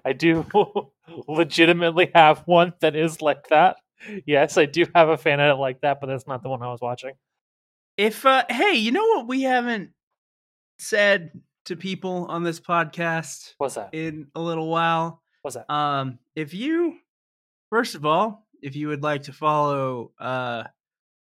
I 0.05 0.12
do 0.12 0.47
legitimately 1.29 2.11
have 2.15 2.43
one 2.47 2.73
that 2.81 2.97
is 2.97 3.21
like 3.21 3.49
that. 3.49 3.77
Yes, 4.27 4.57
I 4.59 4.67
do 4.67 4.85
have 4.95 5.09
a 5.09 5.17
fan 5.17 5.41
edit 5.41 5.59
like 5.59 5.81
that, 5.81 6.01
but 6.01 6.07
that's 6.09 6.27
not 6.27 6.43
the 6.43 6.49
one 6.49 6.62
I 6.62 6.71
was 6.71 6.81
watching. 6.81 7.12
If 7.97 8.27
uh 8.27 8.45
hey, 8.49 8.75
you 8.75 8.93
know 8.93 9.07
what 9.07 9.27
we 9.27 9.43
haven't 9.43 9.91
said 10.79 11.33
to 11.65 11.77
people 11.77 12.27
on 12.29 12.43
this 12.45 12.61
podcast 12.61 13.55
What's 13.59 13.75
that? 13.75 13.91
in 13.93 14.29
a 14.35 14.41
little 14.41 14.69
while? 14.69 15.23
What's 15.43 15.57
that? 15.57 15.73
Um, 15.73 16.19
if 16.35 16.53
you, 16.55 16.99
first 17.71 17.95
of 17.95 18.05
all, 18.05 18.47
if 18.62 18.77
you 18.77 18.89
would 18.89 19.03
like 19.03 19.25
to 19.25 19.33
follow 19.33 20.12
uh, 20.19 20.65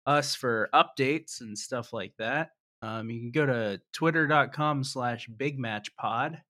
us 0.07 0.35
for 0.35 0.69
updates 0.75 1.41
and 1.41 1.57
stuff 1.59 1.93
like 1.93 2.15
that, 2.19 2.51
um, 2.83 3.11
you 3.11 3.21
can 3.21 3.31
go 3.31 3.47
to 3.47 3.81
twitter.com 3.93 4.83
slash 4.85 5.29
big 5.29 5.59
match 5.59 5.95
pod. 5.97 6.41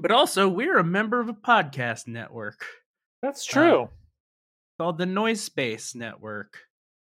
But 0.00 0.12
also, 0.12 0.48
we're 0.48 0.78
a 0.78 0.84
member 0.84 1.18
of 1.20 1.28
a 1.28 1.34
podcast 1.34 2.06
network 2.06 2.64
That's 3.20 3.44
true. 3.44 3.88
called 4.78 4.96
the 4.96 5.06
Noise 5.06 5.40
Space 5.40 5.96
Network. 5.96 6.58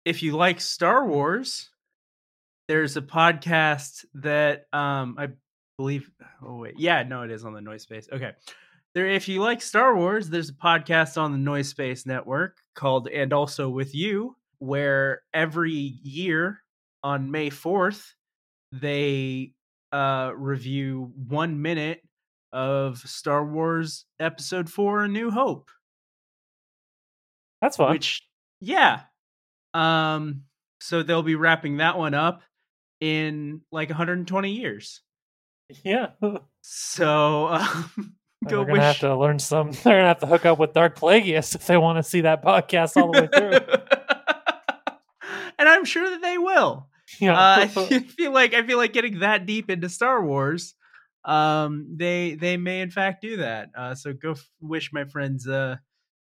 If 0.04 0.22
you 0.22 0.36
like 0.36 0.60
Star 0.60 1.04
Wars, 1.04 1.70
there's 2.68 2.96
a 2.96 3.02
podcast 3.02 4.04
that 4.14 4.66
um, 4.72 5.16
I 5.18 5.30
believe. 5.76 6.08
Oh 6.40 6.58
wait, 6.58 6.74
yeah, 6.78 7.02
no, 7.02 7.22
it 7.22 7.32
is 7.32 7.44
on 7.44 7.52
the 7.52 7.60
Noise 7.60 7.82
Space. 7.82 8.08
Okay, 8.12 8.30
there. 8.94 9.08
If 9.08 9.28
you 9.28 9.42
like 9.42 9.60
Star 9.60 9.96
Wars, 9.96 10.28
there's 10.28 10.50
a 10.50 10.54
podcast 10.54 11.20
on 11.20 11.32
the 11.32 11.38
Noise 11.38 11.68
Space 11.70 12.06
Network 12.06 12.58
called 12.76 13.08
"And 13.08 13.32
Also 13.32 13.68
with 13.68 13.92
You," 13.92 14.36
where 14.58 15.22
every 15.32 15.72
year 15.72 16.60
on 17.02 17.32
May 17.32 17.50
fourth 17.50 18.14
they 18.70 19.52
uh, 19.90 20.30
review 20.36 21.12
one 21.28 21.60
minute 21.60 22.00
of 22.54 22.98
Star 22.98 23.44
Wars 23.44 24.06
Episode 24.18 24.70
Four: 24.70 25.04
A 25.04 25.08
New 25.08 25.30
Hope 25.30 25.68
that's 27.60 27.76
fun. 27.76 27.90
which 27.92 28.22
yeah 28.60 29.00
um 29.74 30.42
so 30.80 31.02
they'll 31.02 31.22
be 31.22 31.34
wrapping 31.34 31.78
that 31.78 31.98
one 31.98 32.14
up 32.14 32.42
in 33.00 33.60
like 33.72 33.88
120 33.88 34.52
years 34.52 35.00
yeah, 35.82 36.08
so 36.60 37.46
um, 37.48 37.90
go 38.46 38.56
they're 38.58 38.66
gonna 38.66 38.72
wish 38.74 38.82
have 38.82 38.98
to 38.98 39.16
learn 39.16 39.38
some. 39.38 39.70
They're 39.82 39.96
gonna 39.96 40.08
have 40.08 40.18
to 40.20 40.26
hook 40.26 40.44
up 40.44 40.58
with 40.58 40.74
Darth 40.74 40.94
Plagueis 40.96 41.54
if 41.54 41.66
they 41.66 41.78
want 41.78 41.96
to 41.96 42.02
see 42.02 42.20
that 42.20 42.44
podcast 42.44 42.98
all 43.00 43.10
the 43.10 43.22
way 43.22 43.28
through. 43.34 43.76
and 45.58 45.68
i'm 45.68 45.86
sure 45.86 46.08
that 46.10 46.20
they 46.20 46.36
will 46.36 46.88
Yeah, 47.18 47.32
uh, 47.32 47.56
i 47.60 47.66
feel 47.68 48.30
like 48.32 48.52
i 48.52 48.62
feel 48.66 48.76
like 48.76 48.92
getting 48.92 49.20
that 49.20 49.46
deep 49.46 49.70
into 49.70 49.88
star 49.88 50.22
wars 50.24 50.74
um 51.24 51.86
they 51.96 52.34
they 52.34 52.56
may 52.56 52.80
in 52.80 52.90
fact 52.90 53.22
do 53.22 53.38
that 53.38 53.70
uh 53.76 53.94
so 53.94 54.12
go 54.12 54.32
f- 54.32 54.50
wish 54.60 54.92
my 54.92 55.04
friends 55.04 55.48
uh 55.48 55.76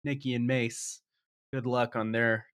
nikki 0.04 0.34
and 0.34 0.46
mace 0.46 1.00
good 1.52 1.66
luck 1.66 1.96
on 1.96 2.12
their 2.12 2.46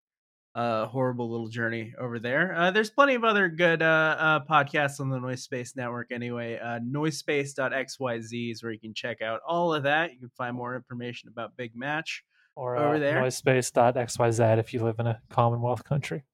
uh 0.54 0.87
horrible 0.87 1.30
little 1.30 1.48
journey 1.48 1.92
over 1.98 2.18
there 2.18 2.54
uh 2.56 2.70
there's 2.70 2.88
plenty 2.90 3.14
of 3.14 3.22
other 3.22 3.48
good 3.48 3.82
uh, 3.82 4.16
uh 4.18 4.40
podcasts 4.44 4.98
on 4.98 5.11
the 5.11 5.20
noise 5.20 5.42
space 5.42 5.76
network 5.76 6.11
anyway 6.11 6.58
uh 6.58 6.78
noisespace.xyz 6.80 8.50
is 8.50 8.62
where 8.62 8.72
you 8.72 8.80
can 8.80 8.94
check 8.94 9.20
out 9.20 9.40
all 9.46 9.74
of 9.74 9.82
that 9.82 10.12
you 10.12 10.18
can 10.18 10.30
find 10.37 10.56
more 10.56 10.74
information 10.74 11.28
about 11.28 11.56
big 11.56 11.76
match 11.76 12.24
or 12.56 12.76
over 12.76 12.96
uh, 12.96 12.98
there. 12.98 13.22
noisespace.xyz 13.22 14.58
if 14.58 14.72
you 14.72 14.82
live 14.82 14.98
in 14.98 15.06
a 15.06 15.20
Commonwealth 15.28 15.84
country. 15.84 16.24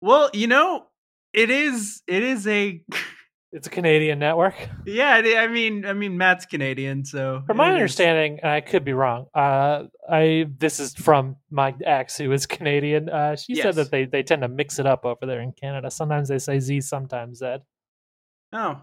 well 0.00 0.30
you 0.32 0.46
know 0.46 0.86
it 1.32 1.50
is 1.50 2.02
it 2.06 2.22
is 2.22 2.46
a 2.46 2.82
It's 3.54 3.66
a 3.66 3.70
Canadian 3.70 4.18
network. 4.18 4.54
yeah 4.86 5.20
i 5.38 5.46
mean 5.46 5.84
i 5.84 5.92
mean 5.92 6.16
matt's 6.16 6.46
canadian 6.46 7.04
so 7.04 7.42
From 7.46 7.58
my 7.58 7.70
understanding, 7.70 8.40
and 8.42 8.50
I 8.50 8.60
could 8.62 8.82
be 8.84 8.94
wrong. 8.94 9.26
Uh, 9.34 9.84
I 10.08 10.46
this 10.58 10.80
is 10.80 10.94
from 10.94 11.36
my 11.50 11.74
ex 11.84 12.16
who 12.16 12.32
is 12.32 12.46
Canadian. 12.46 13.08
Uh, 13.10 13.36
she 13.36 13.54
Yes. 13.54 13.62
said 13.62 13.74
that 13.76 13.90
they 13.90 14.06
they 14.06 14.22
tend 14.22 14.40
to 14.42 14.48
mix 14.48 14.78
it 14.78 14.86
up 14.86 15.04
over 15.04 15.26
there 15.26 15.40
in 15.42 15.52
Canada. 15.52 15.90
Sometimes 15.90 16.28
they 16.28 16.38
say 16.38 16.58
Z, 16.60 16.80
sometimes 16.80 17.38
Z. 17.40 17.56
Oh, 18.54 18.80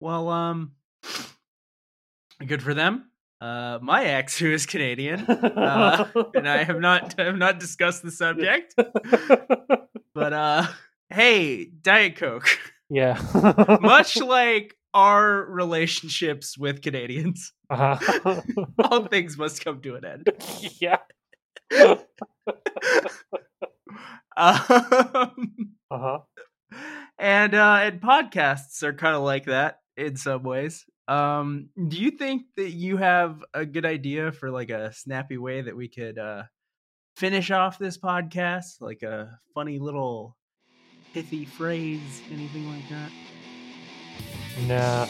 well, 0.00 0.28
um, 0.28 0.72
good 2.46 2.62
for 2.62 2.74
them. 2.74 3.06
Uh, 3.40 3.78
my 3.80 4.04
ex, 4.04 4.36
who 4.38 4.50
is 4.52 4.66
Canadian, 4.66 5.20
uh, 5.20 6.04
and 6.34 6.48
I 6.48 6.64
have 6.64 6.78
not 6.80 7.14
have 7.18 7.36
not 7.36 7.58
discussed 7.60 8.02
the 8.02 8.10
subject, 8.10 8.74
but 10.14 10.32
uh, 10.32 10.66
hey, 11.10 11.64
Diet 11.66 12.16
Coke. 12.16 12.48
Yeah. 12.90 13.20
Much 13.80 14.16
like 14.20 14.74
our 14.92 15.44
relationships 15.48 16.58
with 16.58 16.82
Canadians, 16.82 17.52
uh-huh. 17.70 18.42
all 18.78 19.06
things 19.06 19.38
must 19.38 19.64
come 19.64 19.80
to 19.82 19.94
an 19.94 20.04
end. 20.04 20.28
yeah. 20.80 20.98
Um, 24.36 25.66
Uh-huh. 25.90 26.18
and 27.18 27.52
uh 27.52 27.78
and 27.82 28.00
podcasts 28.00 28.84
are 28.84 28.92
kind 28.92 29.16
of 29.16 29.22
like 29.22 29.46
that 29.46 29.80
in 29.96 30.14
some 30.14 30.44
ways 30.44 30.84
um 31.08 31.68
do 31.88 31.96
you 31.98 32.12
think 32.12 32.42
that 32.56 32.70
you 32.70 32.96
have 32.96 33.42
a 33.52 33.66
good 33.66 33.84
idea 33.84 34.30
for 34.30 34.50
like 34.52 34.70
a 34.70 34.92
snappy 34.92 35.36
way 35.36 35.62
that 35.62 35.76
we 35.76 35.88
could 35.88 36.16
uh 36.16 36.44
finish 37.16 37.50
off 37.50 37.76
this 37.76 37.98
podcast 37.98 38.80
like 38.80 39.02
a 39.02 39.36
funny 39.52 39.80
little 39.80 40.36
pithy 41.12 41.44
phrase 41.44 42.22
anything 42.32 42.68
like 42.70 42.88
that 42.88 43.10
Nah. 44.66 45.06